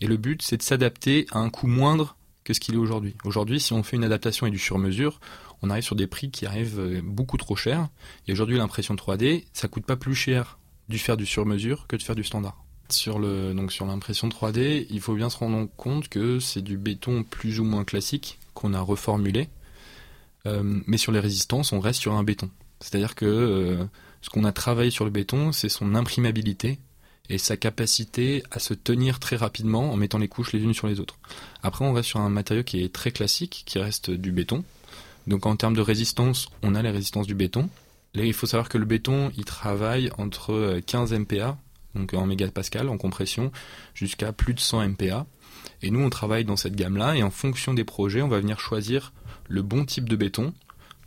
[0.00, 3.16] Et le but, c'est de s'adapter à un coût moindre que ce qu'il est aujourd'hui.
[3.24, 5.20] Aujourd'hui, si on fait une adaptation et du sur-mesure,
[5.62, 7.88] on arrive sur des prix qui arrivent euh, beaucoup trop chers.
[8.28, 12.02] Et aujourd'hui, l'impression 3D, ça coûte pas plus cher de faire du sur-mesure que de
[12.02, 12.62] faire du standard.
[12.88, 17.64] Sur l'impression 3D, il faut bien se rendre compte que c'est du béton plus ou
[17.64, 19.48] moins classique qu'on a reformulé.
[20.46, 22.48] Euh, mais sur les résistances, on reste sur un béton.
[22.80, 23.84] C'est-à-dire que euh,
[24.22, 26.78] ce qu'on a travaillé sur le béton, c'est son imprimabilité,
[27.28, 30.86] et sa capacité à se tenir très rapidement en mettant les couches les unes sur
[30.86, 31.18] les autres.
[31.62, 34.64] Après, on reste sur un matériau qui est très classique, qui reste du béton.
[35.26, 37.68] Donc en termes de résistance, on a les résistances du béton.
[38.14, 41.58] Il faut savoir que le béton, il travaille entre 15 euh, MPa,
[41.94, 43.52] donc en mégapascal en compression,
[43.94, 45.26] jusqu'à plus de 100 MPa.
[45.82, 48.60] Et nous, on travaille dans cette gamme-là, et en fonction des projets, on va venir
[48.60, 49.12] choisir
[49.48, 50.54] le bon type de béton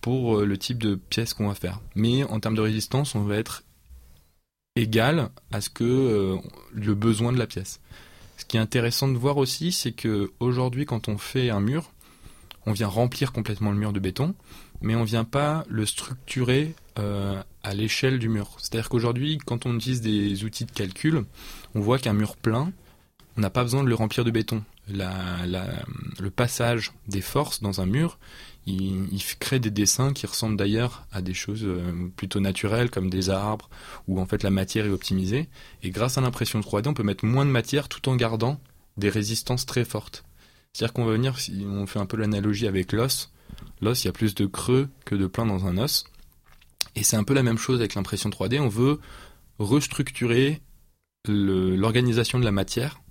[0.01, 1.79] pour euh, le type de pièce qu'on va faire.
[1.95, 3.63] Mais en termes de résistance, on va être
[4.75, 6.37] égal à ce que euh,
[6.73, 7.79] le besoin de la pièce.
[8.37, 11.91] Ce qui est intéressant de voir aussi, c'est que aujourd'hui, quand on fait un mur,
[12.65, 14.35] on vient remplir complètement le mur de béton,
[14.81, 18.55] mais on vient pas le structurer euh, à l'échelle du mur.
[18.57, 21.25] C'est-à-dire qu'aujourd'hui, quand on utilise des outils de calcul,
[21.75, 22.71] on voit qu'un mur plein,
[23.37, 24.63] on n'a pas besoin de le remplir de béton.
[24.87, 28.17] le passage des forces dans un mur,
[28.65, 33.29] il, crée des dessins qui ressemblent d'ailleurs à des choses euh, plutôt naturelles comme des
[33.29, 33.69] arbres
[34.07, 35.47] où en fait la matière est optimisée.
[35.81, 38.59] Et grâce à l'impression 3D, on peut mettre moins de matière tout en gardant
[38.97, 40.23] des résistances très fortes.
[40.73, 43.31] C'est-à-dire qu'on va venir, si on fait un peu l'analogie avec l'os,
[43.81, 46.05] l'os il y a plus de creux que de plein dans un os.
[46.95, 48.59] Et c'est un peu la même chose avec l'impression 3D.
[48.59, 48.99] On veut
[49.57, 50.61] restructurer
[51.27, 53.01] l'organisation de la matière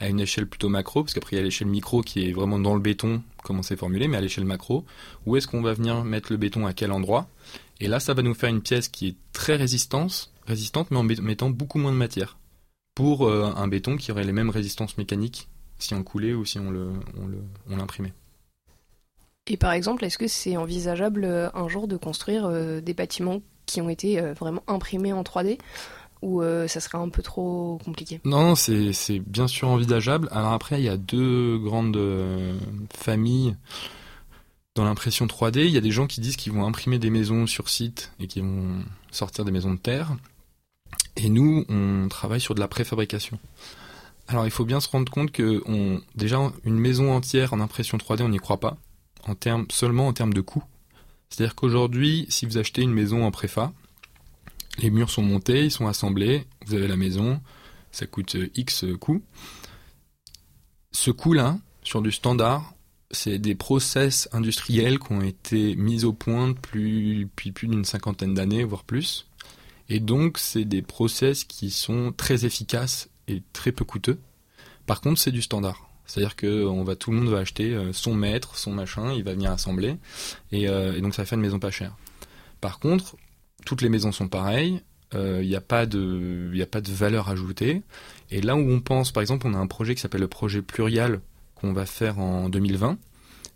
[0.00, 2.58] à une échelle plutôt macro, parce qu'après il y a l'échelle micro qui est vraiment
[2.58, 4.84] dans le béton, comment c'est formulé, mais à l'échelle macro,
[5.24, 7.28] où est-ce qu'on va venir mettre le béton à quel endroit?
[7.80, 10.30] Et là, ça va nous faire une pièce qui est très résistante,
[10.90, 12.38] mais en mettant beaucoup moins de matière,
[12.94, 16.58] pour euh, un béton qui aurait les mêmes résistances mécaniques si on coulait ou si
[16.58, 16.70] on
[17.68, 18.12] l'imprimait.
[18.12, 22.94] On Et par exemple, est-ce que c'est envisageable euh, un jour de construire euh, des
[22.94, 25.58] bâtiments qui ont été vraiment imprimés en 3D
[26.22, 28.20] ou euh, ça serait un peu trop compliqué?
[28.24, 30.28] Non, c'est bien sûr envisageable.
[30.32, 32.58] Alors après, il y a deux grandes euh,
[32.94, 33.54] familles
[34.74, 37.46] Dans l'impression 3D, il y a des gens qui disent qu'ils vont imprimer des maisons
[37.46, 40.16] sur site et qui vont sortir des maisons de terre.
[41.16, 43.38] Et nous, on travaille sur de la préfabrication.
[44.28, 47.96] Alors il faut bien se rendre compte que on, déjà une maison entière en impression
[47.96, 48.76] 3D, on n'y croit pas,
[49.26, 50.64] en termes, seulement en termes de coût.
[51.28, 53.72] C'est-à-dire qu'aujourd'hui, si vous achetez une maison en préfa,
[54.78, 57.40] les murs sont montés, ils sont assemblés, vous avez la maison,
[57.90, 59.22] ça coûte X coûts.
[60.92, 62.74] Ce coût-là, sur du standard,
[63.10, 68.64] c'est des process industriels qui ont été mis au point depuis plus d'une cinquantaine d'années,
[68.64, 69.28] voire plus.
[69.88, 74.18] Et donc, c'est des process qui sont très efficaces et très peu coûteux.
[74.86, 75.88] Par contre, c'est du standard.
[76.06, 79.50] C'est-à-dire que tout le monde va acheter euh, son mètre, son machin, il va venir
[79.50, 79.96] assembler,
[80.52, 81.96] et, euh, et donc ça fait une maison pas chère.
[82.60, 83.16] Par contre,
[83.66, 84.80] toutes les maisons sont pareilles,
[85.12, 86.50] il euh, n'y a pas de,
[86.92, 87.82] valeur ajoutée.
[88.30, 90.62] Et là où on pense, par exemple, on a un projet qui s'appelle le projet
[90.62, 91.20] Plurial
[91.54, 92.96] qu'on va faire en 2020.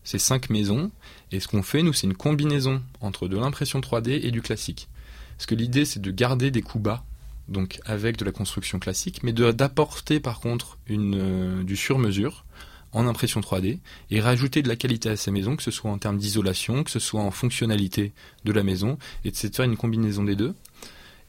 [0.04, 0.90] C'est cinq maisons,
[1.30, 4.88] et ce qu'on fait, nous, c'est une combinaison entre de l'impression 3D et du classique.
[5.36, 7.04] Parce que l'idée, c'est de garder des coups bas,
[7.48, 12.44] donc avec de la construction classique, mais d'apporter par contre euh, du sur-mesure
[12.92, 13.78] en impression 3D
[14.10, 16.90] et rajouter de la qualité à ces maisons, que ce soit en termes d'isolation, que
[16.90, 18.12] ce soit en fonctionnalité
[18.44, 20.54] de la maison, et de faire une combinaison des deux.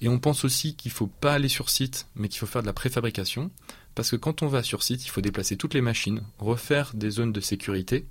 [0.01, 2.63] Et on pense aussi qu'il ne faut pas aller sur site, mais qu'il faut faire
[2.63, 3.51] de la préfabrication,
[3.93, 7.11] parce que quand on va sur site, il faut déplacer toutes les machines, refaire des
[7.11, 8.05] zones de sécurité,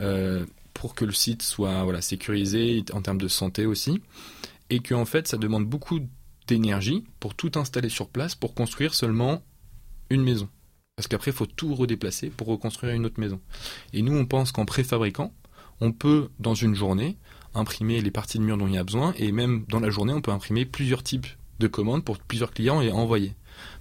[0.00, 0.44] euh,
[0.80, 4.00] pour que le site soit sécurisé en termes de santé aussi
[4.70, 6.00] et que en fait ça demande beaucoup
[6.46, 9.42] d'énergie pour tout installer sur place pour construire seulement
[10.08, 10.48] une maison.
[11.00, 13.40] Parce qu'après, il faut tout redéplacer pour reconstruire une autre maison.
[13.94, 15.32] Et nous, on pense qu'en préfabriquant,
[15.80, 17.16] on peut, dans une journée,
[17.54, 20.12] imprimer les parties de mur dont il y a besoin, et même dans la journée,
[20.12, 21.26] on peut imprimer plusieurs types
[21.58, 23.32] de commandes pour plusieurs clients et envoyer.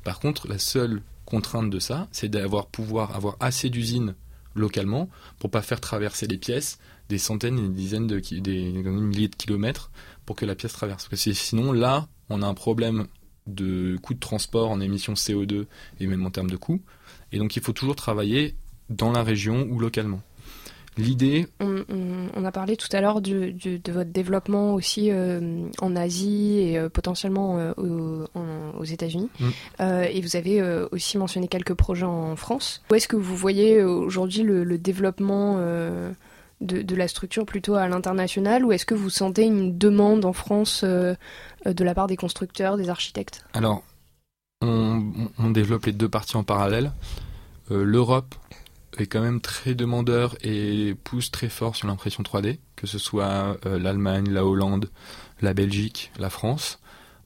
[0.05, 4.15] Par contre, la seule contrainte de ça, c'est d'avoir pouvoir avoir assez d'usines
[4.55, 6.79] localement pour pas faire traverser les pièces
[7.09, 9.91] des centaines et des dizaines de milliers de kilomètres
[10.25, 11.09] pour que la pièce traverse.
[11.09, 13.07] Parce que sinon, là, on a un problème
[13.45, 15.65] de coût de transport en émissions CO2
[15.99, 16.81] et même en termes de coûts.
[17.31, 18.55] Et donc, il faut toujours travailler
[18.89, 20.21] dans la région ou localement.
[20.97, 21.47] L'idée.
[21.61, 23.53] On, a parlé tout à l'heure de
[23.91, 28.25] votre développement aussi euh, en Asie et euh, potentiellement euh,
[28.77, 29.29] aux, États-Unis.
[29.39, 29.49] Mm.
[30.11, 30.61] et vous avez
[30.91, 32.81] aussi mentionné quelques projets en France.
[32.91, 35.57] Où est-ce que vous voyez aujourd'hui le, développement
[36.61, 38.65] de, la structure plutôt à l'international?
[38.65, 41.15] Ou est-ce que vous sentez une demande en France de
[41.65, 43.45] la part des constructeurs, des architectes?
[43.53, 43.83] Alors,
[44.61, 46.91] on, développe les deux parties en parallèle.
[47.71, 48.35] Euh, L'Europe
[48.97, 53.57] est quand même très demandeur et pousse très fort sur l'impression 3D, que ce soit
[53.63, 54.89] l'Allemagne, la Hollande,
[55.41, 56.79] la Belgique, la France.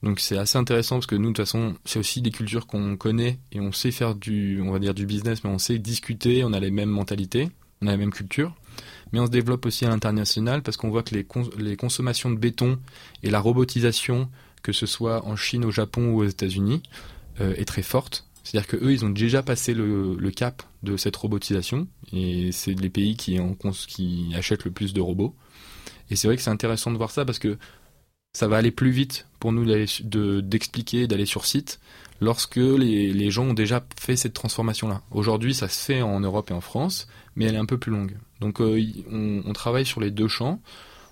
[0.03, 2.97] Donc c'est assez intéressant parce que nous de toute façon c'est aussi des cultures qu'on
[2.97, 6.43] connaît et on sait faire du on va dire du business mais on sait discuter,
[6.43, 7.49] on a les mêmes mentalités,
[7.81, 8.53] on a la même culture
[9.13, 11.25] mais on se développe aussi à l'international parce qu'on voit que les,
[11.57, 12.79] les consommations de béton
[13.21, 14.29] et la robotisation,
[14.61, 18.27] que ce soit en Chine, au Japon ou aux États-Unis, euh, est très forte.
[18.43, 23.15] C'est-à-dire qu'eux, ils ont déjà passé le, cap de cette robotisation, et c'est les pays
[23.15, 23.39] qui
[24.35, 25.35] achètent le plus de robots.
[26.09, 27.57] Et c'est vrai que c'est intéressant de voir ça parce que
[28.33, 29.65] ça va aller plus vite pour nous
[30.41, 31.79] d'expliquer, d'aller sur site,
[32.19, 35.01] lorsque les, les, gens ont déjà fait cette transformation-là.
[35.11, 37.91] Aujourd'hui, ça se fait en Europe et en France, mais elle est un peu plus
[37.91, 38.17] longue.
[38.39, 40.61] Donc euh, on, travaille sur les deux champs.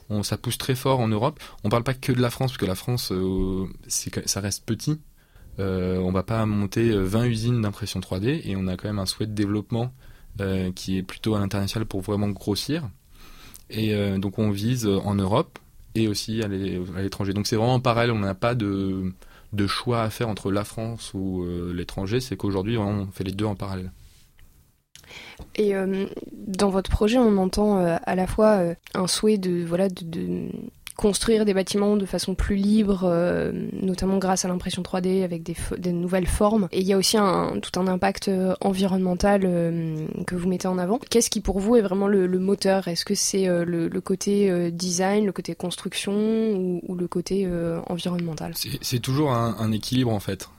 [0.09, 1.39] On, ça pousse très fort en Europe.
[1.63, 4.65] On ne parle pas que de la France, parce que la France, euh, ça reste
[4.65, 4.99] petit.
[5.59, 9.05] Euh, on va pas monter 20 usines d'impression 3D et on a quand même un
[9.05, 9.93] souhait de développement
[10.75, 12.89] qui est plutôt à l'international pour vraiment grossir.
[13.69, 15.59] Et donc on vise en Europe
[15.93, 17.33] et aussi à l'étranger.
[17.33, 19.13] Donc c'est vraiment pareil, on n'a pas de,
[19.67, 23.55] choix à faire entre la France ou l'étranger, c'est qu'aujourd'hui on fait les deux en
[23.55, 23.91] parallèle.
[25.55, 29.63] Et euh, dans votre projet, on entend euh, à la fois euh, un souhait de,
[29.63, 30.49] voilà, de,
[30.95, 33.11] construire des bâtiments de façon plus libre,
[33.73, 36.67] notamment grâce à l'impression 3D avec des, nouvelles formes.
[36.71, 37.17] Et il y a aussi
[37.61, 38.29] tout un impact
[38.61, 39.41] environnemental
[40.27, 40.99] que vous mettez en avant.
[41.09, 42.87] Qu'est-ce qui pour vous est vraiment le, moteur?
[42.87, 47.47] Est-ce que c'est le, côté design, le côté construction ou, le côté
[47.87, 48.53] environnemental?
[48.55, 50.49] C'est toujours un, équilibre en fait.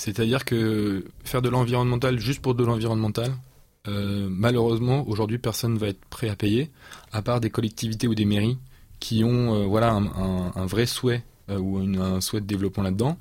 [0.00, 3.32] C'est-à-dire que faire de l'environnemental juste pour de l'environnemental,
[3.86, 6.70] euh, malheureusement, aujourd'hui, personne ne va être prêt à payer,
[7.12, 8.56] à part des collectivités ou des mairies
[9.00, 13.18] qui ont euh, voilà un, vrai souhait euh, ou un souhait de développement là-dedans.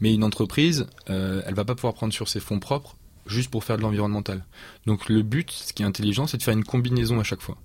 [0.00, 3.76] Mais une entreprise, elle va pas pouvoir prendre sur ses fonds propres juste pour faire
[3.76, 4.46] de l'environnemental.
[4.86, 7.58] Donc le but, ce qui est intelligent, c'est de faire une combinaison à chaque fois.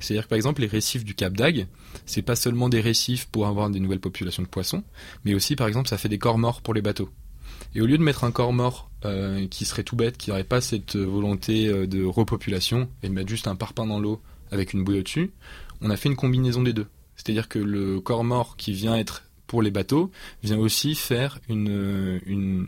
[0.00, 1.68] C'est-à-dire que par exemple, les récifs du Cap d'Agde,
[2.04, 4.82] c'est pas seulement des récifs pour avoir des nouvelles populations de poissons,
[5.24, 7.10] mais aussi par exemple, ça fait des corps morts pour les bateaux.
[7.76, 8.90] Et au lieu de mettre un corps mort
[9.50, 13.46] qui serait tout bête, qui n'aurait pas cette volonté de repopulation, et de mettre juste
[13.46, 15.30] un parpaing dans l'eau avec une bouée au-dessus,
[15.80, 16.86] on a fait une combinaison des deux.
[17.18, 20.10] C'est-à-dire que le corps mort qui vient être pour les bateaux
[20.42, 22.66] vient aussi faire un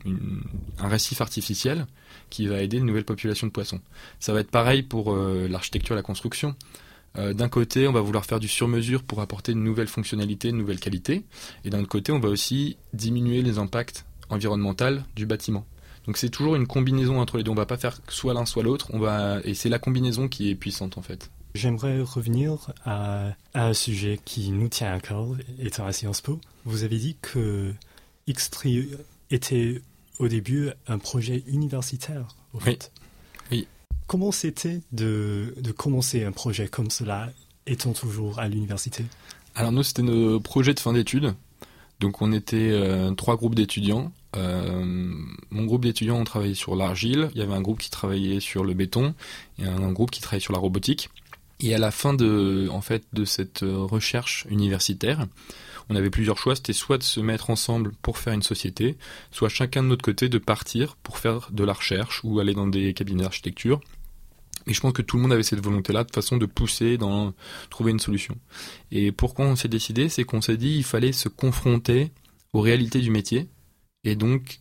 [0.88, 1.86] récif artificiel
[2.28, 3.80] qui va aider une nouvelle population de poissons.
[4.18, 6.56] Ça va être pareil pour euh, l'architecture et la construction.
[7.18, 10.58] Euh, d'un côté, on va vouloir faire du sur-mesure pour apporter une nouvelle fonctionnalité, une
[10.58, 11.24] nouvelle qualité,
[11.64, 15.66] et d'un autre côté, on va aussi diminuer les impacts environnementaux du bâtiment.
[16.06, 17.50] Donc c'est toujours une combinaison entre les deux.
[17.50, 18.90] On va pas faire soit l'un soit l'autre.
[19.44, 21.30] Et c'est la combinaison qui est puissante en fait.
[21.54, 25.26] J'aimerais revenir à, un sujet qui nous tient à cœur,
[25.58, 26.40] étant à Sciences Po.
[26.64, 27.72] Vous avez dit que
[28.28, 28.86] X3
[29.30, 29.82] était
[30.18, 32.64] au début un projet universitaire, au oui.
[32.64, 32.92] fait.
[33.50, 33.66] Oui.
[34.06, 37.30] Comment c'était de, de, commencer un projet comme cela,
[37.66, 39.04] étant toujours à l'université?
[39.54, 41.34] Alors nous, c'était nos projets de fin d'études.
[42.00, 44.12] Donc on était euh, trois groupes d'étudiants.
[44.36, 45.12] Euh,
[45.50, 47.28] mon groupe d'étudiants, on travaillait sur l'argile.
[47.34, 49.14] Il y avait un groupe qui travaillait sur le béton
[49.58, 51.10] et un groupe qui travaillait sur la robotique.
[51.60, 55.26] Et à la fin de, en fait, de cette euh, recherche universitaire,
[55.90, 56.56] on avait plusieurs choix.
[56.56, 58.96] C'était soit de se mettre ensemble pour faire une société,
[59.30, 62.66] soit chacun de notre côté de partir pour faire de la recherche ou aller dans
[62.66, 63.80] des cabinets d'architecture.
[64.66, 67.34] Et je pense que tout le monde avait cette volonté-là de façon de pousser dans
[67.68, 68.36] trouver une solution.
[68.90, 72.10] Et pourquoi on s'est décidé, c'est qu'on s'est dit il fallait se confronter
[72.52, 73.48] aux réalités du métier
[74.04, 74.60] et donc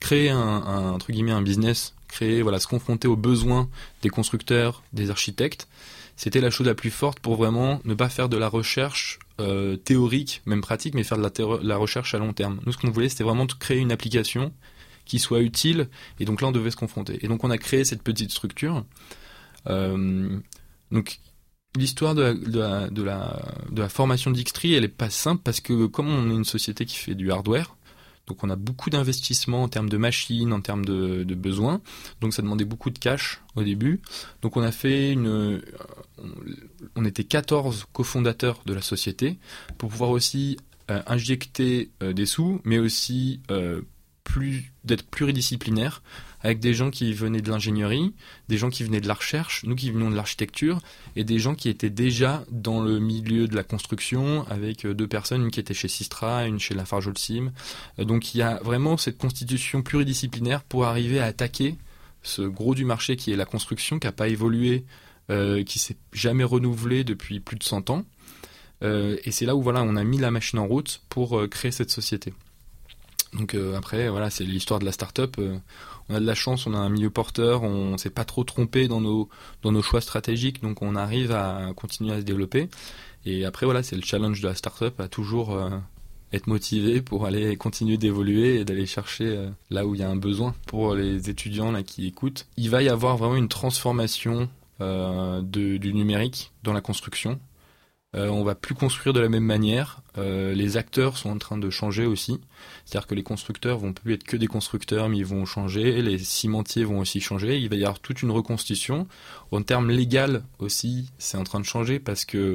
[0.00, 3.68] créer un, un entre guillemets un business, créer voilà se confronter aux besoins
[4.02, 5.68] des constructeurs, des architectes
[6.16, 9.76] c'était la chose la plus forte pour vraiment ne pas faire de la recherche euh,
[9.76, 12.60] théorique, même pratique, mais faire de la, recherche à long terme.
[12.64, 14.52] Nous, ce qu'on voulait, c'était vraiment créer une application
[15.04, 15.88] qui soit utile,
[16.18, 17.18] et donc là, on devait se confronter.
[17.24, 18.84] Et donc, on a créé cette petite structure.
[19.68, 20.40] Euh,
[20.90, 21.20] donc,
[21.76, 25.42] l'histoire de la, de, la, de, la, de la formation d'Xtree, elle est pas simple
[25.44, 27.76] parce que comme on est une société qui fait du hardware,
[28.26, 31.80] donc on a beaucoup d'investissements en termes de machines, en termes de, besoins.
[32.20, 34.00] Donc ça demandait beaucoup de cash au début.
[34.42, 35.62] Donc on a fait une...
[36.96, 39.38] On était 14 cofondateurs de la société
[39.78, 40.56] pour pouvoir aussi
[40.90, 43.82] euh, injecter euh, des sous, mais aussi euh,
[44.24, 46.02] plus d'être pluridisciplinaire
[46.46, 48.14] avec des gens qui venaient de l'ingénierie,
[48.48, 50.78] des gens qui venaient de la recherche, nous qui venions de l'architecture,
[51.16, 55.08] et des gens qui étaient déjà dans le milieu de la construction, avec euh, deux
[55.08, 57.50] personnes, une qui était chez Sistra, une chez Lafarge-Holcim.
[57.98, 61.74] Euh, donc il y a vraiment cette constitution pluridisciplinaire pour arriver à attaquer
[62.22, 64.84] ce gros du marché qui est la construction, qui n'a pas évolué,
[65.30, 68.04] euh, qui s'est jamais renouvelé depuis plus de 100 ans.
[68.84, 71.72] Euh, et c'est là où voilà, on a mis la machine en route pour créer
[71.72, 72.32] cette société.
[73.32, 75.36] Donc après, voilà, c'est l'histoire de la start-up
[76.08, 78.88] on a de la chance, on a un milieu porteur, on s'est pas trop trompé
[78.88, 82.68] dans nos choix stratégiques, donc on arrive à continuer à se développer.
[83.26, 85.70] Et après voilà, c'est le challenge de la startup à toujours euh,
[86.32, 90.08] être motivé pour aller continuer d'évoluer et d'aller chercher euh, là où il y a
[90.08, 90.54] un besoin.
[90.68, 94.48] Pour les étudiants là qui écoutent, il va y avoir vraiment une transformation
[94.80, 97.40] euh, du numérique dans la construction.
[98.16, 100.00] Euh, on va plus construire de la même manière.
[100.16, 102.40] Euh, les acteurs sont en train de changer aussi.
[102.84, 106.00] C'est-à-dire que les constructeurs vont plus être que des constructeurs, mais ils vont changer.
[106.00, 107.58] Les cimentiers vont aussi changer.
[107.58, 109.06] Il va y avoir toute une reconstitution.
[109.50, 112.54] En termes légal aussi, c'est en train de changer parce que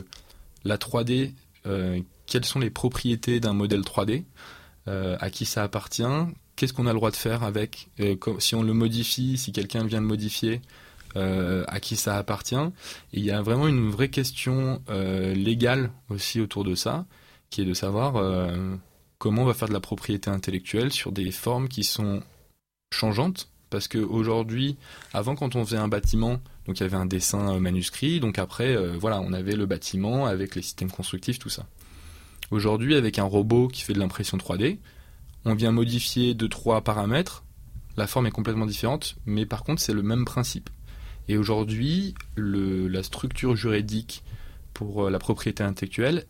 [0.64, 1.34] la 3D,
[1.68, 4.24] euh, quelles sont les propriétés d'un modèle 3D
[4.88, 6.04] À qui ça appartient
[6.56, 7.90] Qu'est-ce qu'on a le droit de faire avec
[8.40, 10.62] Si on le modifie, si quelqu'un vient le modifier,
[11.16, 12.56] euh, à qui ça appartient.
[12.56, 17.06] Et il y a vraiment une vraie question euh, légale aussi autour de ça,
[17.50, 18.76] qui est de savoir euh,
[19.18, 22.22] comment on va faire de la propriété intellectuelle sur des formes qui sont
[22.94, 23.50] changeantes.
[23.70, 24.78] Parce qu'aujourd'hui,
[25.14, 28.76] avant quand on faisait un bâtiment, donc il y avait un dessin manuscrit, donc après,
[28.98, 31.66] voilà, on avait le bâtiment avec les systèmes constructifs, tout ça.
[32.52, 34.78] Aujourd'hui, avec un robot qui fait de l'impression 3D,
[35.46, 37.46] on vient modifier deux trois paramètres,
[37.98, 40.70] la forme est complètement différente, mais par contre c'est le même principe.
[41.28, 44.24] Et aujourd'hui, la structure juridique
[44.74, 46.26] pour euh, la propriété intellectuelle,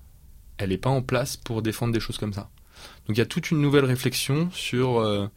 [0.57, 2.49] elle n'est pas en place pour défendre des choses comme ça.
[3.07, 5.27] Donc il y a toute une nouvelle réflexion sur euh,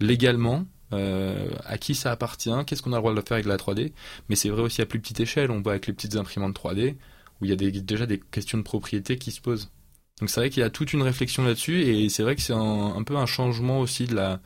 [0.00, 3.56] légalement euh, à qui ça appartient, qu'est-ce qu'on a le droit de faire avec la
[3.56, 3.92] 3D,
[4.28, 6.96] mais c'est vrai aussi à plus petite échelle, on voit avec les petites imprimantes 3D,
[7.40, 9.70] où il y a déjà des questions de propriété qui se posent.
[10.20, 12.52] Donc c'est vrai qu'il y a toute une réflexion là-dessus, et c'est vrai que c'est
[12.52, 14.40] un, peu un changement aussi de la,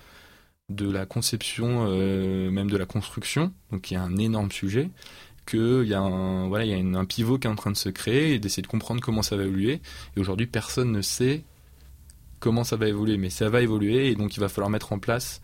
[0.69, 4.91] de la conception, euh, même de la construction, donc il y a un énorme sujet,
[5.47, 8.67] qu'il y a, un, pivot qui est en train de se créer et d'essayer de
[8.67, 9.81] comprendre comment ça va évoluer.
[10.17, 11.45] Et aujourd'hui, personne ne sait
[12.41, 14.99] comment ça va évoluer, mais ça va évoluer et donc il va falloir mettre en
[14.99, 15.41] place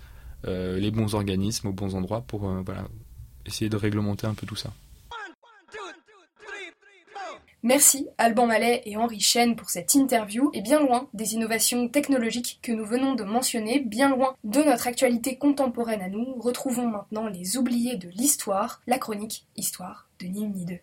[0.46, 2.88] euh, les bons organismes aux bons endroits pour euh, voilà,
[3.46, 4.72] essayer de réglementer un peu tout ça.
[7.64, 12.58] Merci Alban Mallet et Henri Chen pour cette interview et bien loin des innovations technologiques
[12.60, 17.28] que nous venons de mentionner, bien loin de notre actualité contemporaine à nous, retrouvons maintenant
[17.28, 20.80] les oubliés de l'histoire, la chronique Histoire de ni deux.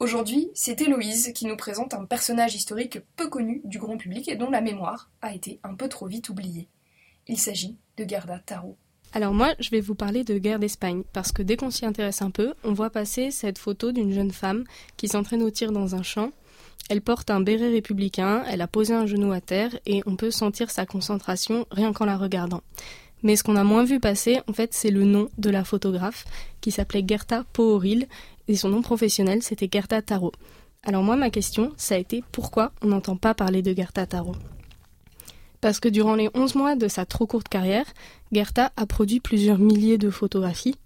[0.00, 4.34] Aujourd'hui, c'est Héloïse qui nous présente un personnage historique peu connu du grand public et
[4.34, 6.66] dont la mémoire a été un peu trop vite oubliée.
[7.28, 8.76] Il s'agit de Gerda Taro.
[9.14, 12.20] Alors moi, je vais vous parler de guerre d'Espagne, parce que dès qu'on s'y intéresse
[12.20, 14.64] un peu, on voit passer cette photo d'une jeune femme
[14.96, 16.30] qui s'entraîne au tir dans un champ.
[16.90, 20.30] Elle porte un béret républicain, elle a posé un genou à terre, et on peut
[20.30, 22.62] sentir sa concentration rien qu'en la regardant.
[23.22, 26.26] Mais ce qu'on a moins vu passer, en fait, c'est le nom de la photographe,
[26.60, 28.06] qui s'appelait Gerta Pooril,
[28.46, 30.32] et son nom professionnel, c'était Gerta Taro.
[30.84, 34.34] Alors moi, ma question, ça a été pourquoi on n'entend pas parler de Gerta Taro
[35.60, 37.86] Parce que durant les 11 mois de sa trop courte carrière,
[38.32, 40.76] Gerta a produit plusieurs milliers de photographies,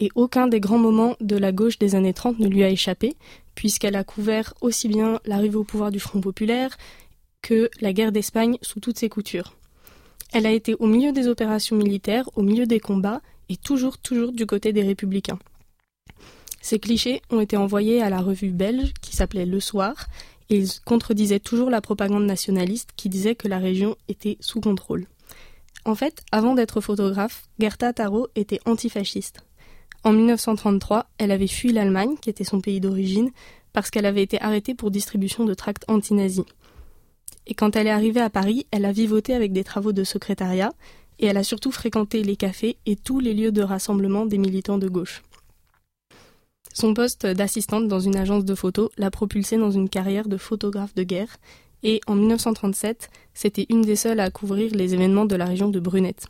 [0.00, 3.16] et aucun des grands moments de la gauche des années 30 ne lui a échappé,
[3.54, 6.76] puisqu'elle a couvert aussi bien l'arrivée au pouvoir du Front populaire
[7.40, 9.56] que la guerre d'Espagne sous toutes ses coutures.
[10.32, 14.32] Elle a été au milieu des opérations militaires, au milieu des combats, et toujours, toujours
[14.32, 15.38] du côté des républicains.
[16.60, 20.06] Ces clichés ont été envoyés à la revue belge qui s'appelait Le Soir
[20.48, 25.06] ils contredisaient toujours la propagande nationaliste qui disait que la région était sous contrôle.
[25.84, 29.40] En fait, avant d'être photographe, Gerta Taro était antifasciste.
[30.04, 33.30] En 1933, elle avait fui l'Allemagne, qui était son pays d'origine,
[33.72, 36.44] parce qu'elle avait été arrêtée pour distribution de tracts anti-nazis.
[37.46, 40.72] Et quand elle est arrivée à Paris, elle a vivoté avec des travaux de secrétariat,
[41.18, 44.78] et elle a surtout fréquenté les cafés et tous les lieux de rassemblement des militants
[44.78, 45.22] de gauche.
[46.78, 50.94] Son poste d'assistante dans une agence de photos l'a propulsée dans une carrière de photographe
[50.94, 51.38] de guerre
[51.82, 55.80] et en 1937, c'était une des seules à couvrir les événements de la région de
[55.80, 56.26] Brunette.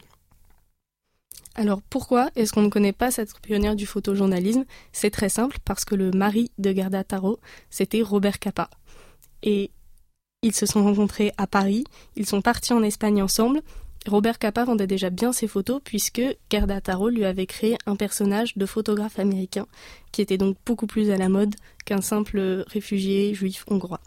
[1.57, 4.65] Alors pourquoi est-ce qu'on ne connaît pas cette pionnière du photojournalisme?
[4.93, 8.71] C'est très simple, parce que le mari de Gerda Taro, c'était Robert Capa.
[9.43, 9.73] Et
[10.43, 11.83] ils se sont rencontrés à Paris,
[12.15, 13.63] ils sont partis en Espagne ensemble,
[14.09, 18.57] Robert Capa vendait déjà bien ses photos puisque Gerda Taro lui avait créé un personnage
[18.57, 19.67] de photographe américain
[20.13, 24.01] qui était donc beaucoup plus à la mode qu'un simple réfugié juif hongrois.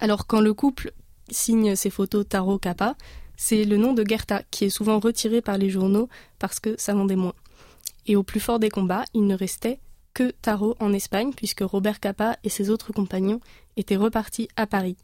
[0.00, 0.92] Alors quand le couple
[1.30, 2.96] signe ses photos Taro Capa,
[3.36, 6.94] c'est le nom de Gerta qui est souvent retiré par les journaux parce que ça
[6.94, 7.34] vendait moins.
[8.06, 9.78] Et au plus fort des combats, il ne restait
[10.14, 13.40] que Taro en Espagne puisque Robert Capa et ses autres compagnons
[13.76, 14.96] étaient repartis à Paris.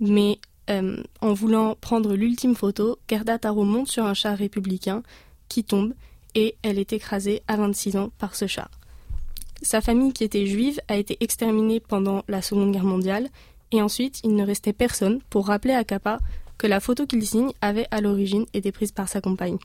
[0.00, 0.38] Mais
[0.70, 5.02] euh, en voulant prendre l'ultime photo, Gerda Taro monte sur un char républicain
[5.48, 5.94] qui tombe
[6.34, 8.70] et elle est écrasée à 26 ans par ce char.
[9.62, 13.28] Sa famille, qui était juive, a été exterminée pendant la Seconde Guerre mondiale
[13.72, 16.18] et ensuite il ne restait personne pour rappeler à Kappa
[16.58, 19.58] que la photo qu'il signe avait à l'origine été prise par sa compagne.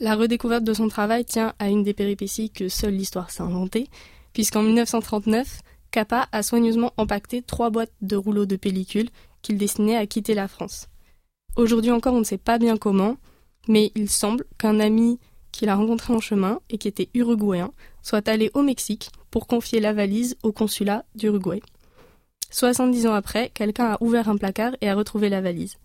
[0.00, 3.88] La redécouverte de son travail tient à une des péripéties que seule l'histoire s'est inventée,
[4.32, 9.08] puisqu'en 1939, Kappa a soigneusement empaqueté trois boîtes de rouleaux de pellicule
[9.42, 10.88] qu'il destinait à quitter la France.
[11.56, 13.16] Aujourd'hui encore, on ne sait pas bien comment,
[13.66, 15.18] mais il semble qu'un ami
[15.52, 17.72] qu'il a rencontré en chemin et qui était uruguayen
[18.02, 21.60] soit allé au Mexique pour confier la valise au consulat d'Uruguay.
[22.50, 25.76] 70 ans après, quelqu'un a ouvert un placard et a retrouvé la valise.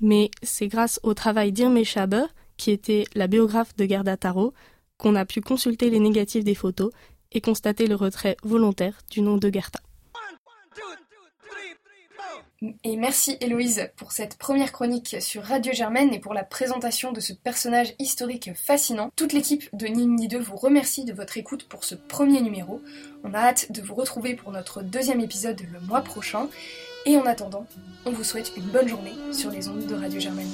[0.00, 2.24] Mais c'est grâce au travail d'Irme Schaber,
[2.56, 4.52] qui était la biographe de Gerda Taro,
[4.96, 6.90] qu'on a pu consulter les négatifs des photos
[7.32, 9.80] et constater le retrait volontaire du nom de Gerda.
[12.82, 17.20] Et merci Héloïse pour cette première chronique sur Radio Germaine et pour la présentation de
[17.20, 19.10] ce personnage historique fascinant.
[19.14, 22.82] Toute l'équipe de Ni 2 vous remercie de votre écoute pour ce premier numéro.
[23.22, 26.48] On a hâte de vous retrouver pour notre deuxième épisode le mois prochain.
[27.06, 27.64] Et en attendant,
[28.04, 30.50] on vous souhaite une bonne journée sur les ondes de Radio Germaine.